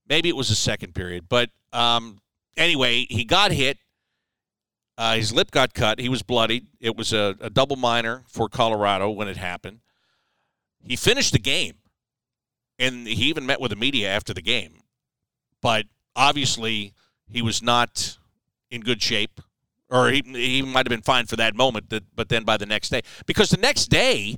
[0.08, 2.20] Maybe it was the second period, but um,
[2.56, 3.78] anyway, he got hit.
[4.98, 6.00] Uh, his lip got cut.
[6.00, 6.68] He was bloodied.
[6.80, 9.80] It was a, a double minor for Colorado when it happened.
[10.82, 11.74] He finished the game,
[12.78, 14.82] and he even met with the media after the game
[15.66, 16.94] but obviously
[17.28, 18.18] he was not
[18.70, 19.40] in good shape,
[19.90, 22.90] or he, he might have been fine for that moment, but then by the next
[22.90, 24.36] day, because the next day,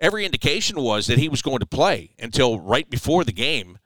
[0.00, 3.78] every indication was that he was going to play until right before the game.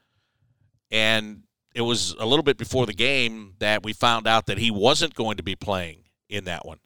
[0.90, 1.42] And
[1.74, 5.14] it was a little bit before the game that we found out that he wasn't
[5.14, 6.79] going to be playing in that one.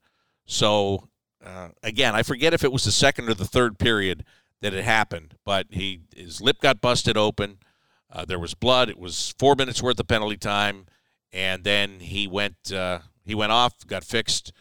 [0.47, 1.09] So,
[1.45, 4.25] uh, again, I forget if it was the second or the third period
[4.61, 7.59] that it happened, but he his lip got busted open.
[8.11, 8.88] Uh, there was blood.
[8.88, 10.87] It was four minutes worth of penalty time,
[11.33, 14.53] and then he went uh, he went off, got fixed,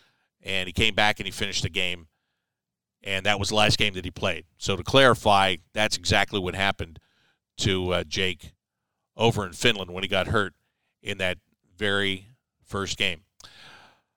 [0.41, 2.08] and he came back and he finished the game.
[3.03, 4.45] And that was the last game that he played.
[4.58, 6.99] So to clarify, that's exactly what happened
[7.58, 8.53] to uh, Jake
[9.15, 10.54] over in Finland when he got hurt
[11.02, 11.38] in that
[11.78, 12.28] very
[12.65, 13.21] first game.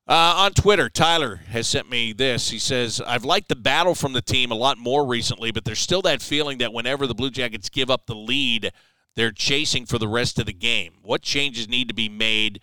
[0.08, 2.50] Uh, on Twitter, Tyler has sent me this.
[2.50, 5.80] He says, I've liked the battle from the team a lot more recently, but there's
[5.80, 8.70] still that feeling that whenever the Blue Jackets give up the lead,
[9.16, 10.92] they're chasing for the rest of the game.
[11.02, 12.60] What changes need to be made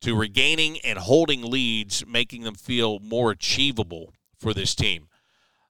[0.00, 5.08] to regaining and holding leads, making them feel more achievable for this team?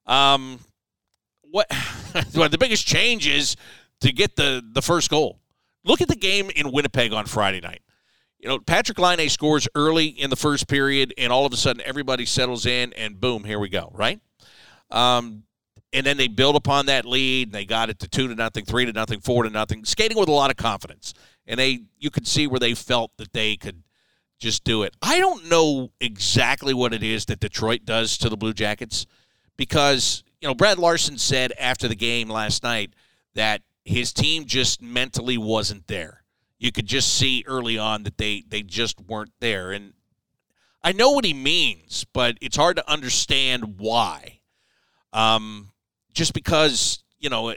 [0.05, 0.59] Um,
[1.41, 1.67] what
[2.33, 3.57] well, the biggest change is
[3.99, 5.39] to get the, the first goal.
[5.83, 7.81] Look at the game in Winnipeg on Friday night
[8.39, 11.81] you know, Patrick Laine scores early in the first period, and all of a sudden
[11.85, 14.19] everybody settles in, and boom, here we go, right?
[14.89, 15.43] Um,
[15.91, 18.63] and then they build upon that lead, and they got it to two to nothing,
[18.63, 21.13] three to nothing, four to nothing, skating with a lot of confidence.
[21.47, 23.83] And they, you could see where they felt that they could
[24.39, 24.95] just do it.
[25.01, 29.05] I don't know exactly what it is that Detroit does to the Blue Jackets,
[29.57, 32.93] because you know Brad Larsen said after the game last night
[33.33, 36.23] that his team just mentally wasn't there
[36.57, 39.93] you could just see early on that they they just weren't there and
[40.83, 44.39] I know what he means, but it's hard to understand why.
[45.11, 45.71] Um,
[46.13, 47.53] just because you know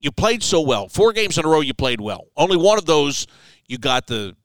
[0.00, 2.26] you played so well, four games in a row, you played well.
[2.36, 3.26] Only one of those
[3.66, 4.36] you got the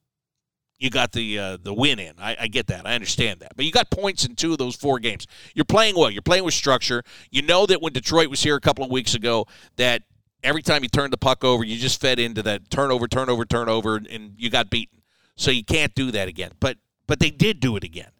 [0.79, 2.13] you got the uh, the win in.
[2.19, 2.85] I, I, get that.
[2.85, 3.55] I understand that.
[3.55, 5.25] But you got points in two of those four games.
[5.55, 6.11] You're playing well.
[6.11, 7.03] You're playing with structure.
[7.31, 10.03] You know that when Detroit was here a couple of weeks ago, that
[10.43, 13.97] every time you turned the puck over, you just fed into that turnover, turnover, turnover,
[13.97, 15.01] and you got beaten.
[15.35, 16.51] So you can't do that again.
[16.59, 18.11] But but they did do it again.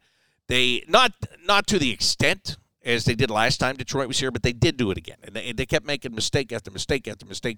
[0.48, 1.14] They not
[1.46, 4.78] not to the extent as they did last time Detroit was here, but they did
[4.78, 7.58] do it again, and they, they kept making mistake after mistake after mistake.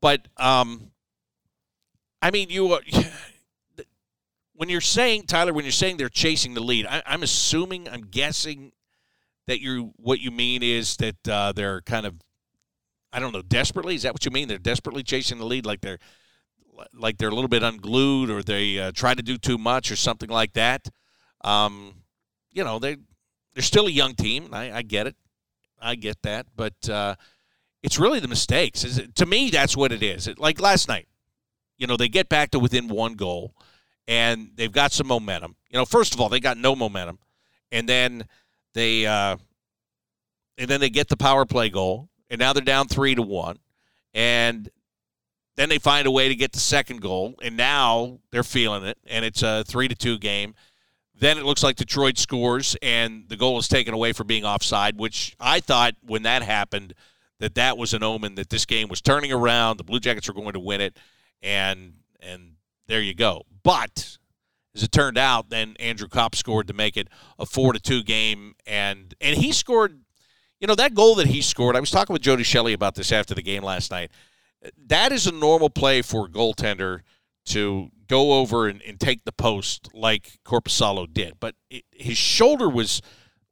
[0.00, 0.92] But um,
[2.22, 2.80] I mean, you uh,
[4.54, 8.02] when you're saying Tyler, when you're saying they're chasing the lead, I, I'm assuming, I'm
[8.02, 8.72] guessing
[9.46, 12.14] that you what you mean is that uh, they're kind of
[13.12, 13.94] I don't know, desperately.
[13.94, 14.48] Is that what you mean?
[14.48, 15.98] They're desperately chasing the lead, like they're
[16.92, 19.96] like they're a little bit unglued, or they uh, try to do too much, or
[19.96, 20.88] something like that.
[21.42, 22.02] Um,
[22.52, 22.96] you know, they
[23.54, 24.50] they're still a young team.
[24.52, 25.16] I, I get it,
[25.80, 27.14] I get that, but uh,
[27.82, 28.84] it's really the mistakes.
[28.84, 30.28] It, to me, that's what it is.
[30.28, 31.08] It, like last night,
[31.78, 33.54] you know, they get back to within one goal,
[34.06, 35.56] and they've got some momentum.
[35.70, 37.18] You know, first of all, they got no momentum,
[37.72, 38.26] and then
[38.74, 39.36] they uh,
[40.58, 43.58] and then they get the power play goal and now they're down three to one,
[44.14, 44.68] and
[45.56, 48.98] then they find a way to get the second goal, and now they're feeling it,
[49.06, 50.54] and it's a three to two game.
[51.18, 54.98] Then it looks like Detroit scores, and the goal is taken away for being offside,
[54.98, 56.94] which I thought when that happened
[57.40, 59.78] that that was an omen that this game was turning around.
[59.78, 60.96] The Blue Jackets were going to win it,
[61.42, 62.52] and and
[62.86, 63.42] there you go.
[63.62, 64.18] But
[64.74, 68.04] as it turned out, then Andrew Copp scored to make it a four to two
[68.04, 70.00] game, and and he scored
[70.60, 73.12] you know, that goal that he scored, I was talking with Jody Shelley about this
[73.12, 74.10] after the game last night.
[74.86, 77.00] That is a normal play for a goaltender
[77.46, 81.34] to go over and, and take the post like Korpisalo did.
[81.38, 83.00] But it, his shoulder was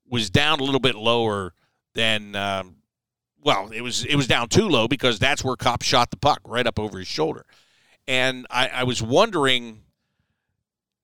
[0.09, 1.55] was down a little bit lower
[1.95, 2.77] than um,
[3.41, 6.41] well, it was it was down too low because that's where Copp shot the puck
[6.45, 7.47] right up over his shoulder.
[8.09, 9.83] And I, I was wondering,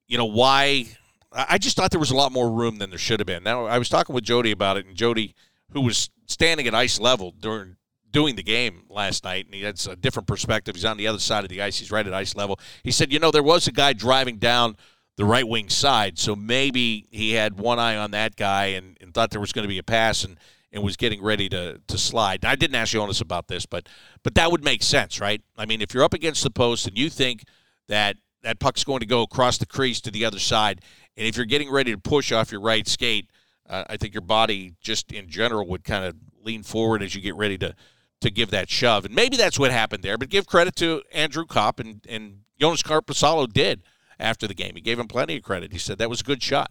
[0.09, 0.87] you know, why
[1.33, 3.45] I just thought there was a lot more room than there should have been.
[3.45, 5.37] Now I was talking with Jody about it, and Jody–
[5.73, 7.77] who was standing at ice level during
[8.11, 10.75] doing the game last night, and he has a different perspective.
[10.75, 11.79] He's on the other side of the ice.
[11.79, 12.61] He's right at ice level.
[12.85, 14.77] He said, you know, there was a guy driving down
[15.17, 19.13] the right wing side, so maybe he had one eye on that guy and, and
[19.13, 20.39] thought there was going to be a pass and,
[20.73, 22.45] and was getting ready to, to slide.
[22.45, 23.89] I didn't ask Jonas about this, but
[24.23, 25.43] but that would make sense, right?
[25.57, 27.45] I mean, if you're up against the post and you think
[27.89, 30.81] that that puck's going to go across the crease to the other side,
[31.17, 33.31] and if you're getting ready to push off your right skate–
[33.73, 37.35] I think your body just in general would kind of lean forward as you get
[37.35, 37.75] ready to
[38.21, 39.05] to give that shove.
[39.05, 40.17] And maybe that's what happened there.
[40.17, 43.83] But give credit to Andrew Copp and, and Jonas Korpisalo did
[44.19, 44.75] after the game.
[44.75, 45.73] He gave him plenty of credit.
[45.73, 46.71] He said that was a good shot.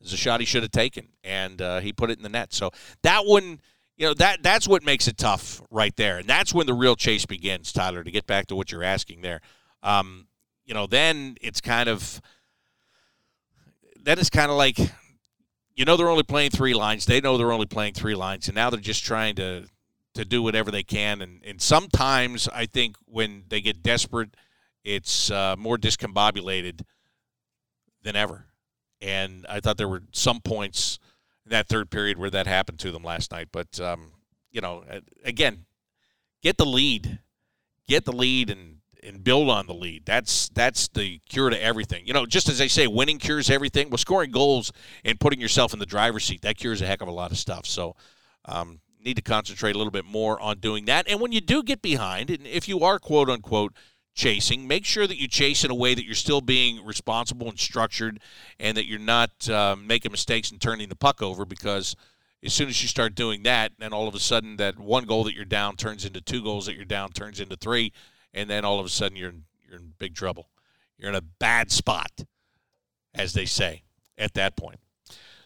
[0.00, 2.28] It was a shot he should have taken, and uh, he put it in the
[2.28, 2.52] net.
[2.52, 2.70] So
[3.02, 3.60] that one,
[3.96, 6.96] you know, that that's what makes it tough right there, and that's when the real
[6.96, 8.02] chase begins, Tyler.
[8.02, 9.40] To get back to what you're asking there,
[9.82, 10.26] um,
[10.64, 12.20] you know, then it's kind of
[14.02, 14.78] then it's kind of like
[15.74, 17.06] you know they're only playing three lines.
[17.06, 19.68] They know they're only playing three lines, and now they're just trying to
[20.14, 21.22] to do whatever they can.
[21.22, 24.36] And, and sometimes I think when they get desperate,
[24.84, 26.82] it's uh, more discombobulated
[28.02, 28.46] than ever.
[29.00, 30.98] And I thought there were some points
[31.44, 33.48] in that third period where that happened to them last night.
[33.52, 34.12] But, um,
[34.50, 34.84] you know,
[35.24, 35.64] again,
[36.42, 37.18] get the lead.
[37.88, 40.04] Get the lead and and build on the lead.
[40.04, 42.06] That's that's the cure to everything.
[42.06, 43.90] You know, just as they say, winning cures everything.
[43.90, 44.72] Well, scoring goals
[45.04, 47.38] and putting yourself in the driver's seat that cures a heck of a lot of
[47.38, 47.66] stuff.
[47.66, 47.96] So,
[48.44, 51.08] um, need to concentrate a little bit more on doing that.
[51.08, 53.74] And when you do get behind, and if you are quote unquote
[54.14, 57.58] chasing, make sure that you chase in a way that you're still being responsible and
[57.58, 58.20] structured,
[58.60, 61.96] and that you're not uh, making mistakes and turning the puck over because.
[62.44, 65.22] As soon as you start doing that, then all of a sudden that one goal
[65.22, 67.92] that you're down turns into two goals that you're down turns into three,
[68.34, 70.48] and then all of a sudden you're in, you're in big trouble.
[70.98, 72.24] You're in a bad spot,
[73.14, 73.82] as they say
[74.16, 74.78] at that point.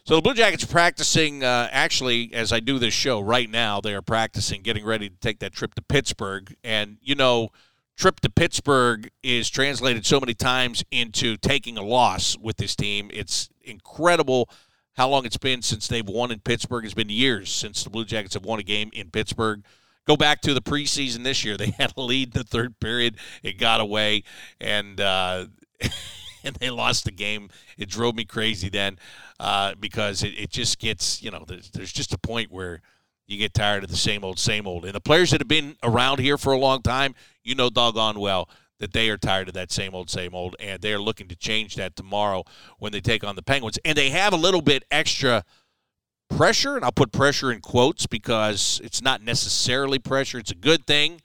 [0.05, 1.43] So the Blue Jackets are practicing.
[1.43, 5.17] Uh, actually, as I do this show right now, they are practicing, getting ready to
[5.17, 6.55] take that trip to Pittsburgh.
[6.63, 7.49] And you know,
[7.97, 13.11] trip to Pittsburgh is translated so many times into taking a loss with this team.
[13.13, 14.49] It's incredible
[14.97, 16.85] how long it's been since they've won in Pittsburgh.
[16.85, 19.65] It's been years since the Blue Jackets have won a game in Pittsburgh.
[20.07, 21.57] Go back to the preseason this year.
[21.57, 23.17] They had a lead in the third period.
[23.43, 24.25] It got away,
[24.61, 25.47] and uh,
[26.45, 27.51] and they lost the game.
[27.77, 28.99] It drove me crazy then
[29.41, 32.81] uh, because it, it just gets you know there's, there's just a point where
[33.27, 34.85] you get tired of the same old, same old.
[34.85, 38.21] And the players that have been around here for a long time, you know doggone
[38.21, 41.29] well that they are tired of that same old, same old, and they are looking
[41.29, 42.45] to change that tomorrow
[42.79, 43.79] when they take on the Penguins.
[43.85, 45.45] And they have a little bit extra
[46.29, 50.39] pressure, and I'll put pressure in quotes because it's not necessarily pressure.
[50.39, 51.21] It's a good thing,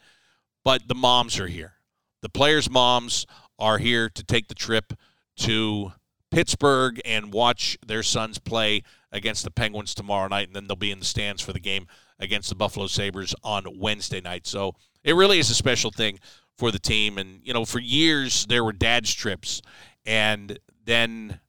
[0.63, 1.73] but the moms are here.
[2.21, 3.25] The players' moms
[3.57, 4.93] are here to take the trip
[5.37, 5.93] to
[6.29, 10.91] Pittsburgh and watch their sons play against the Penguins tomorrow night, and then they'll be
[10.91, 11.87] in the stands for the game
[12.19, 14.47] against the Buffalo Sabres on Wednesday night.
[14.47, 16.19] So it really is a special thing
[16.57, 17.17] for the team.
[17.17, 19.61] And, you know, for years there were dad's trips,
[20.05, 21.39] and then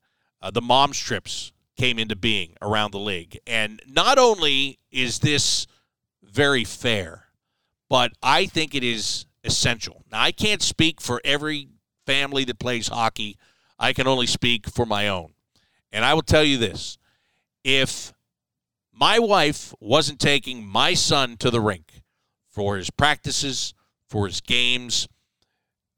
[0.41, 3.39] uh, the mom's trips came into being around the league.
[3.47, 5.67] And not only is this
[6.23, 7.29] very fair,
[7.89, 10.05] but I think it is essential.
[10.11, 11.69] Now, I can't speak for every
[12.07, 13.37] family that plays hockey,
[13.79, 15.33] I can only speak for my own.
[15.93, 16.99] And I will tell you this
[17.65, 18.13] if
[18.93, 22.03] my wife wasn't taking my son to the rink
[22.49, 23.75] for his practices,
[24.09, 25.09] for his games,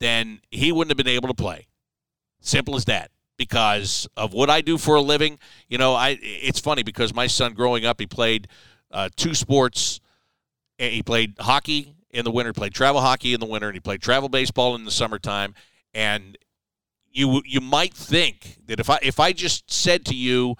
[0.01, 1.67] then he wouldn't have been able to play.
[2.41, 5.38] Simple as that because of what I do for a living.
[5.68, 8.49] You know, I it's funny because my son growing up, he played
[8.90, 10.01] uh, two sports.
[10.79, 14.03] He played hockey in the winter, played travel hockey in the winter, and he played
[14.03, 15.55] travel baseball in the summertime.
[15.92, 16.37] And
[17.12, 20.57] you you might think that if I if I just said to you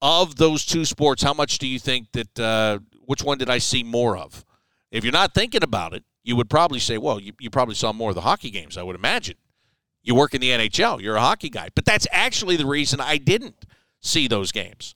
[0.00, 3.58] of those two sports, how much do you think that uh, which one did I
[3.58, 4.44] see more of?
[4.90, 7.92] If you're not thinking about it, you would probably say, well, you, you probably saw
[7.92, 9.36] more of the hockey games, I would imagine
[10.04, 11.70] you work in the NHL, you're a hockey guy.
[11.74, 13.64] But that's actually the reason I didn't
[14.00, 14.94] see those games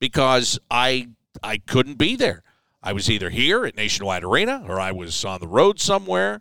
[0.00, 1.08] because I
[1.42, 2.42] I couldn't be there.
[2.82, 6.40] I was either here at Nationwide Arena or I was on the road somewhere,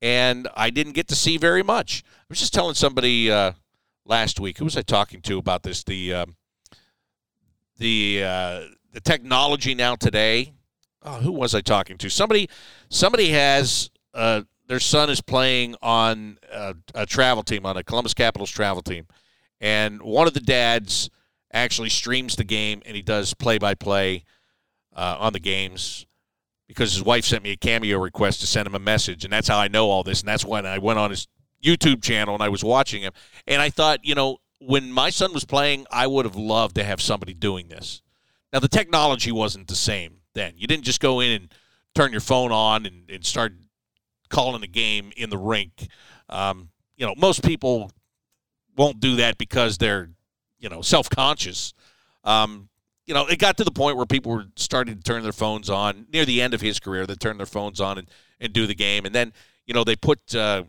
[0.00, 2.02] and I didn't get to see very much.
[2.06, 3.52] I was just telling somebody uh,
[4.04, 4.58] last week.
[4.58, 5.84] Who was I talking to about this?
[5.84, 6.26] The uh,
[7.78, 8.60] the uh,
[8.92, 10.54] the technology now today.
[11.04, 12.10] Oh, who was I talking to?
[12.10, 12.48] Somebody
[12.88, 14.42] somebody has uh,
[14.72, 19.06] their son is playing on a, a, travel team, on a Columbus Capitals travel team.
[19.60, 21.10] And one of the dads
[21.52, 24.24] actually streams the game and he does play by play
[24.96, 26.06] on the games
[26.68, 29.24] because his wife sent me a cameo request to send him a message.
[29.24, 30.20] And that's how I know all this.
[30.20, 31.28] And that's when I went on his
[31.62, 33.12] YouTube channel and I was watching him.
[33.46, 36.84] And I thought, you know, when my son was playing, I would have loved to
[36.84, 38.00] have somebody doing this.
[38.54, 40.54] Now, the technology wasn't the same then.
[40.56, 41.54] You didn't just go in and
[41.94, 43.52] turn your phone on and, and start
[44.32, 45.86] calling a game in the rink.
[46.28, 47.92] Um, you know, most people
[48.76, 50.10] won't do that because they're,
[50.58, 51.74] you know, self conscious.
[52.24, 52.68] Um,
[53.06, 55.68] you know, it got to the point where people were starting to turn their phones
[55.68, 57.06] on near the end of his career.
[57.06, 58.08] They turn their phones on and,
[58.40, 59.32] and do the game, and then
[59.66, 60.64] you know they put uh,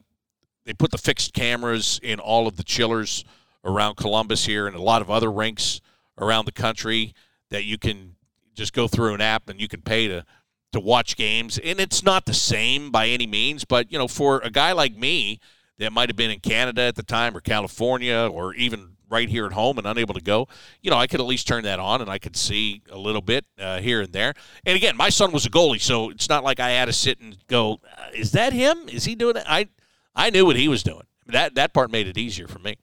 [0.65, 3.23] they put the fixed cameras in all of the chillers
[3.63, 5.79] around Columbus here and a lot of other rinks
[6.17, 7.13] around the country
[7.49, 8.15] that you can
[8.53, 10.25] just go through an app and you can pay to
[10.73, 13.65] to watch games, and it's not the same by any means.
[13.65, 15.39] But you know, for a guy like me
[15.79, 19.45] that might have been in Canada at the time, or California, or even right here
[19.45, 20.47] at home and unable to go,
[20.81, 23.21] you know, I could at least turn that on and I could see a little
[23.21, 24.33] bit uh, here and there.
[24.65, 27.19] And again, my son was a goalie, so it's not like I had to sit
[27.19, 28.89] and go, uh, "Is that him?
[28.89, 29.69] Is he doing it?" I
[30.15, 31.05] I knew what he was doing.
[31.27, 32.77] That that part made it easier for me.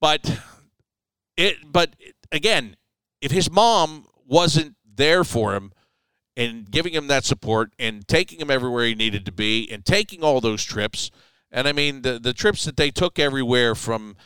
[0.00, 0.40] But
[1.36, 1.94] it but
[2.30, 2.76] again,
[3.20, 5.72] if his mom wasn't there for him
[6.36, 10.22] and giving him that support and taking him everywhere he needed to be and taking
[10.22, 11.10] all those trips.
[11.50, 14.16] And I mean, the, the trips that they took everywhere from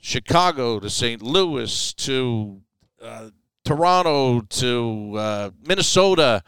[0.00, 1.20] Chicago to St.
[1.22, 2.62] Louis to
[3.02, 3.30] uh,
[3.64, 6.42] Toronto to uh, Minnesota.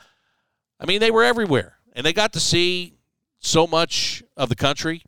[0.78, 1.76] I mean, they were everywhere.
[1.92, 2.94] And they got to see
[3.40, 5.02] so much of the country,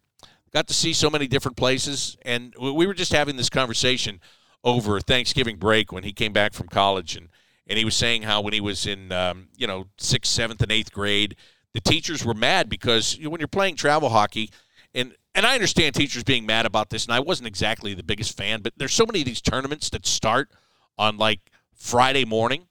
[0.52, 2.16] got to see so many different places.
[2.22, 4.20] And we were just having this conversation
[4.64, 7.16] over Thanksgiving break when he came back from college.
[7.16, 7.28] And
[7.66, 10.72] and he was saying how when he was in um, you know sixth, seventh, and
[10.72, 11.36] eighth grade,
[11.74, 14.50] the teachers were mad because you know, when you're playing travel hockey,
[14.94, 18.36] and and I understand teachers being mad about this, and I wasn't exactly the biggest
[18.36, 20.50] fan, but there's so many of these tournaments that start
[20.98, 21.40] on like
[21.74, 22.66] Friday morning,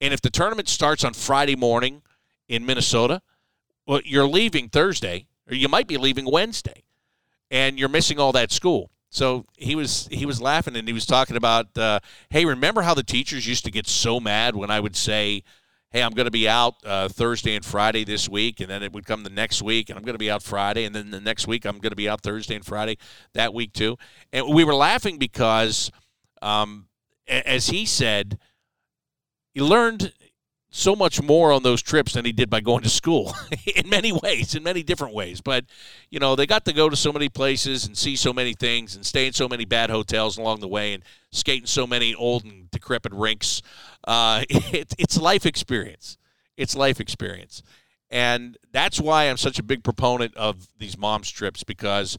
[0.00, 2.02] and if the tournament starts on Friday morning
[2.48, 3.22] in Minnesota,
[3.86, 6.84] well, you're leaving Thursday, or you might be leaving Wednesday,
[7.50, 8.90] and you're missing all that school.
[9.14, 12.00] So he was he was laughing and he was talking about, uh,
[12.30, 15.44] hey, remember how the teachers used to get so mad when I would say,
[15.92, 18.92] hey, I'm going to be out uh, Thursday and Friday this week, and then it
[18.92, 21.20] would come the next week, and I'm going to be out Friday, and then the
[21.20, 22.98] next week I'm going to be out Thursday and Friday
[23.34, 23.96] that week too.
[24.32, 25.92] And we were laughing because,
[26.42, 26.88] um,
[27.28, 28.40] as he said,
[29.52, 30.12] he learned
[30.76, 33.32] so much more on those trips than he did by going to school
[33.76, 35.40] in many ways, in many different ways.
[35.40, 35.66] But,
[36.10, 38.96] you know, they got to go to so many places and see so many things
[38.96, 42.12] and stay in so many bad hotels along the way and skate in so many
[42.12, 43.62] old and decrepit rinks.
[44.02, 46.18] Uh, it, it's life experience.
[46.56, 47.62] It's life experience.
[48.10, 52.18] And that's why I'm such a big proponent of these moms trips because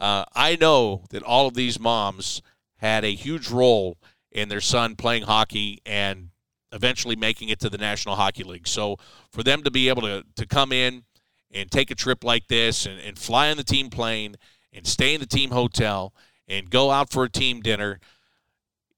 [0.00, 2.42] uh, I know that all of these moms
[2.78, 3.98] had a huge role
[4.32, 6.30] in their son playing hockey and
[6.74, 8.66] eventually making it to the National Hockey League.
[8.66, 8.98] So
[9.30, 11.04] for them to be able to, to come in
[11.52, 14.36] and take a trip like this and, and fly on the team plane
[14.72, 16.12] and stay in the team hotel
[16.48, 18.00] and go out for a team dinner,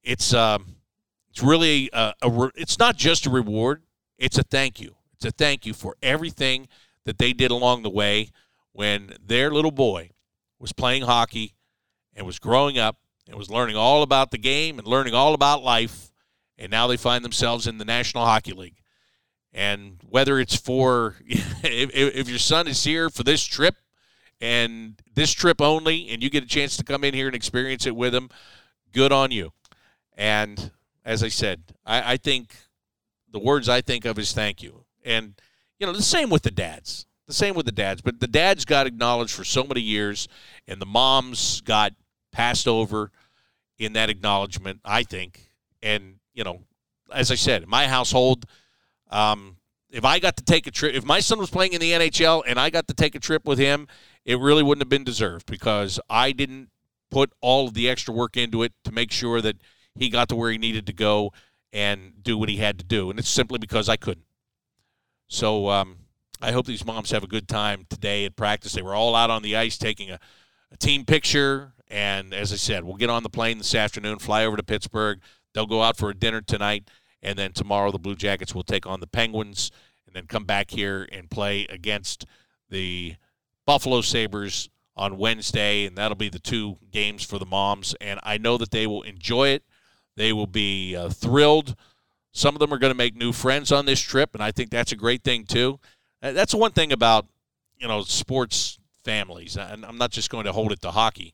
[0.03, 0.77] it's um,
[1.31, 3.83] it's really a, a it's not just a reward;
[4.19, 4.97] it's a thank you.
[5.15, 6.69] It's a thank you for everything
[7.05, 8.31] that they did along the way
[8.73, 10.11] when their little boy
[10.59, 11.55] was playing hockey
[12.15, 12.97] and was growing up
[13.29, 16.11] and was learning all about the game and learning all about life
[16.59, 18.79] and now they find themselves in the National Hockey League.
[19.53, 23.77] And whether it's for if, if your son is here for this trip
[24.41, 27.87] and this trip only, and you get a chance to come in here and experience
[27.87, 28.29] it with him,
[28.93, 29.53] good on you.
[30.17, 30.71] And
[31.05, 32.55] as I said, I, I think
[33.31, 34.85] the words I think of is thank you.
[35.05, 35.41] And
[35.79, 37.07] you know, the same with the dads.
[37.27, 38.03] The same with the dads.
[38.03, 40.29] But the dads got acknowledged for so many years,
[40.69, 41.93] and the moms got
[42.33, 43.11] passed over
[43.79, 45.51] in that acknowledgement, I think.
[45.83, 46.61] And you know,
[47.13, 48.45] as I said, my household,
[49.11, 49.57] um,
[49.91, 52.43] if I got to take a trip, if my son was playing in the NHL
[52.47, 53.89] and I got to take a trip with him,
[54.25, 56.69] it really wouldn't have been deserved because I didn't
[57.11, 59.57] put all of the extra work into it to make sure that
[59.95, 61.33] he got to where he needed to go
[61.73, 63.11] and do what he had to do.
[63.11, 64.27] And it's simply because I couldn't.
[65.29, 65.97] So um,
[66.43, 68.73] I hope these moms have a good time today at practice.
[68.73, 70.21] They were all out on the ice taking a,
[70.71, 71.73] a team picture.
[71.89, 75.21] And as I said, we'll get on the plane this afternoon, fly over to Pittsburgh.
[75.57, 76.91] They'll go out for a dinner tonight,
[77.23, 79.71] and then tomorrow the Blue Jackets will take on the Penguins,
[80.07, 82.27] and then come back here and play against
[82.69, 83.15] the
[83.65, 87.95] Buffalo Sabres on Wednesday, and that'll be the two games for the moms.
[88.03, 89.63] And I know that they will enjoy it.
[90.15, 91.75] They will be uh, thrilled.
[92.33, 94.69] Some of them are going to make new friends on this trip, and I think
[94.69, 95.81] that's a great thing too.
[96.21, 97.29] That's one thing about
[97.79, 101.33] you know sports families, and I'm not just going to hold it to hockey.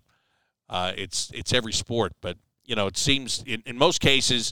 [0.68, 2.36] Uh, it's it's every sport, but
[2.72, 4.50] you know, it seems in, in most cases,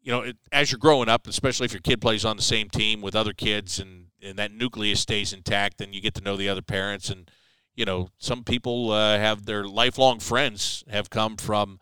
[0.00, 2.70] you know, it, as you're growing up, especially if your kid plays on the same
[2.70, 6.38] team with other kids and, and that nucleus stays intact, then you get to know
[6.38, 7.10] the other parents.
[7.10, 7.30] And,
[7.74, 11.80] you know, some people uh, have their lifelong friends have come from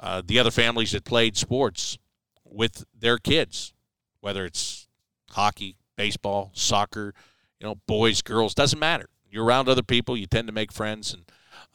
[0.00, 1.96] uh, the other families that played sports
[2.44, 3.72] with their kids,
[4.18, 4.88] whether it's
[5.30, 7.14] hockey, baseball, soccer,
[7.60, 9.10] you know, boys, girls, doesn't matter.
[9.30, 11.14] You're around other people, you tend to make friends.
[11.14, 11.22] And,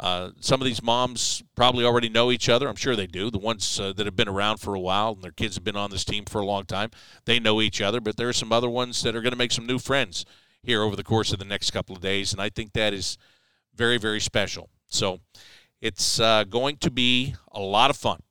[0.02, 2.68] uh, some of these moms probably already know each other.
[2.68, 3.30] I'm sure they do.
[3.30, 5.76] The ones uh, that have been around for a while and their kids have been
[5.76, 6.89] on this team for a long time,
[7.26, 8.02] they know each other.
[8.02, 10.26] But there are some other ones that are going to make some new friends
[10.64, 13.20] here over the course of the next couple of days, and I think that is
[13.76, 14.70] very, very special.
[14.88, 15.20] So
[15.82, 18.22] it's uh, going to be a lot of fun.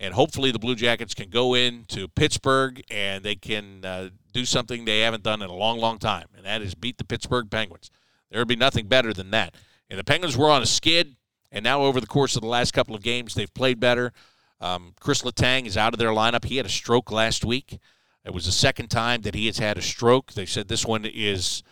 [0.00, 4.84] And hopefully the Blue Jackets can go into Pittsburgh and they can uh, do something
[4.84, 7.90] they haven't done in a long, long time, and that is beat the Pittsburgh Penguins.
[8.30, 9.54] There would be nothing better than that.
[9.90, 11.16] And the Penguins were on a skid,
[11.50, 14.12] and now over the course of the last couple of games, they've played better.
[14.60, 16.44] Um, Chris Letang is out of their lineup.
[16.44, 17.78] He had a stroke last week.
[18.24, 20.32] It was the second time that he has had a stroke.
[20.32, 21.62] They said this one is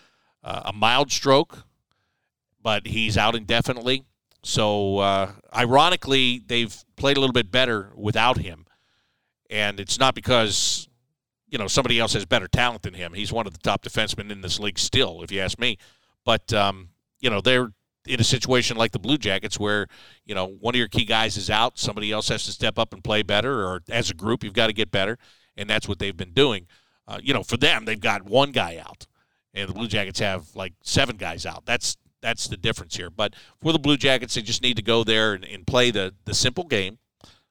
[0.43, 1.65] uh, a mild stroke,
[2.63, 4.05] but he's out indefinitely.
[4.43, 8.67] So, uh, ironically, they've played a little bit better without him.
[9.51, 10.89] And it's not because
[11.49, 13.13] you know somebody else has better talent than him.
[13.13, 15.79] He's one of the top defensemen in this league still, if you ask me.
[16.25, 16.91] But um,
[17.21, 17.73] you know they're
[18.07, 19.87] in a situation like the Blue Jackets where
[20.25, 22.93] you know one of your key guys is out, somebody else has to step up
[22.93, 25.19] and play better, or as a group you've got to get better,
[25.57, 26.67] and that's what they've been doing.
[27.09, 29.07] Uh, you know, for them they've got one guy out,
[29.55, 31.65] and the Blue Jackets have like seven guys out.
[31.67, 33.11] That's that's the difference here.
[33.11, 36.15] But for the Blue Jackets, they just need to go there and, and play the
[36.25, 36.99] the simple game.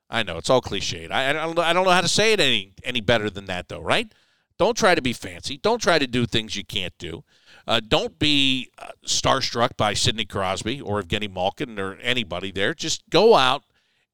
[0.09, 1.11] I know it's all cliched.
[1.11, 3.69] I, I don't I don't know how to say it any any better than that
[3.69, 4.11] though, right?
[4.57, 5.57] Don't try to be fancy.
[5.57, 7.23] Don't try to do things you can't do.
[7.67, 12.73] Uh, don't be uh, starstruck by Sidney Crosby or Evgeny Malkin or anybody there.
[12.73, 13.63] Just go out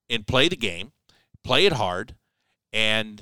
[0.10, 0.91] and play the game,
[1.43, 2.16] play it hard,
[2.72, 3.22] and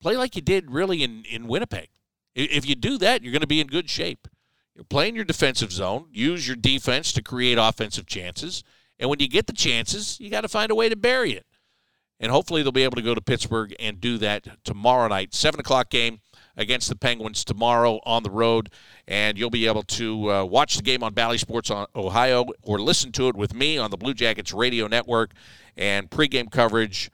[0.00, 1.88] play like you did really in, in Winnipeg.
[2.34, 4.26] If you do that, you're going to be in good shape.
[4.74, 8.64] You're playing your defensive zone, use your defense to create offensive chances,
[8.98, 11.44] and when you get the chances, you got to find a way to bury it.
[12.20, 15.34] And hopefully they'll be able to go to Pittsburgh and do that tomorrow night.
[15.34, 16.20] 7 o'clock game
[16.56, 18.70] against the Penguins tomorrow on the road.
[19.06, 22.78] And you'll be able to uh, watch the game on Bally Sports on Ohio or
[22.78, 25.32] listen to it with me on the Blue Jackets radio network.
[25.76, 27.10] And pregame coverage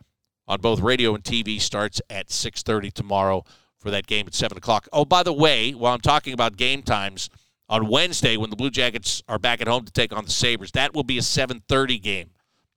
[0.46, 3.44] on both radio and TV starts at 6.30 tomorrow
[3.76, 4.88] for that game at 7 o'clock.
[4.92, 7.30] Oh, by the way, while I'm talking about game times,
[7.68, 10.72] on Wednesday when the Blue Jackets are back at home to take on the Sabres,
[10.72, 12.30] that will be a 7.30 game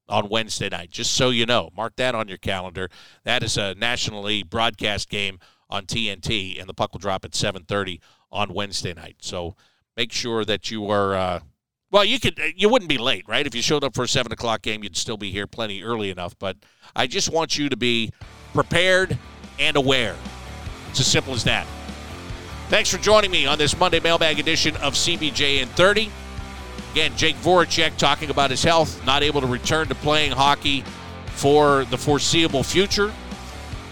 [0.10, 1.70] on Wednesday night, just so you know.
[1.76, 2.90] Mark that on your calendar.
[3.24, 5.40] That is a nationally broadcast game
[5.72, 8.00] on TNT, and the puck will drop at 7:30
[8.32, 9.18] on Wednesday night.
[9.22, 9.56] So
[9.96, 11.16] make sure that you are.
[11.16, 11.40] Uh,
[11.90, 12.40] well, you could.
[12.56, 13.46] You wouldn't be late, right?
[13.46, 16.10] If you showed up for a seven o'clock game, you'd still be here plenty early
[16.10, 16.38] enough.
[16.38, 16.58] But
[16.96, 18.12] I just want you to be
[18.54, 19.18] prepared
[19.60, 20.16] and aware.
[20.90, 21.66] It's as simple as that.
[22.70, 26.10] Thanks for joining me on this Monday mailbag edition of CBJ in 30.
[26.94, 30.84] Again, Jake Voracek talking about his health, not able to return to playing hockey
[31.28, 33.14] for the foreseeable future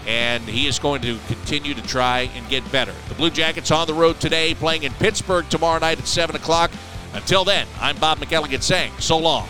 [0.10, 2.96] and he is going to continue to try and get better.
[3.10, 6.72] The Blue Jackets on the road today, playing in Pittsburgh tomorrow night at 7 o'clock.
[7.14, 9.48] Until then, I'm Bob McElligott saying so long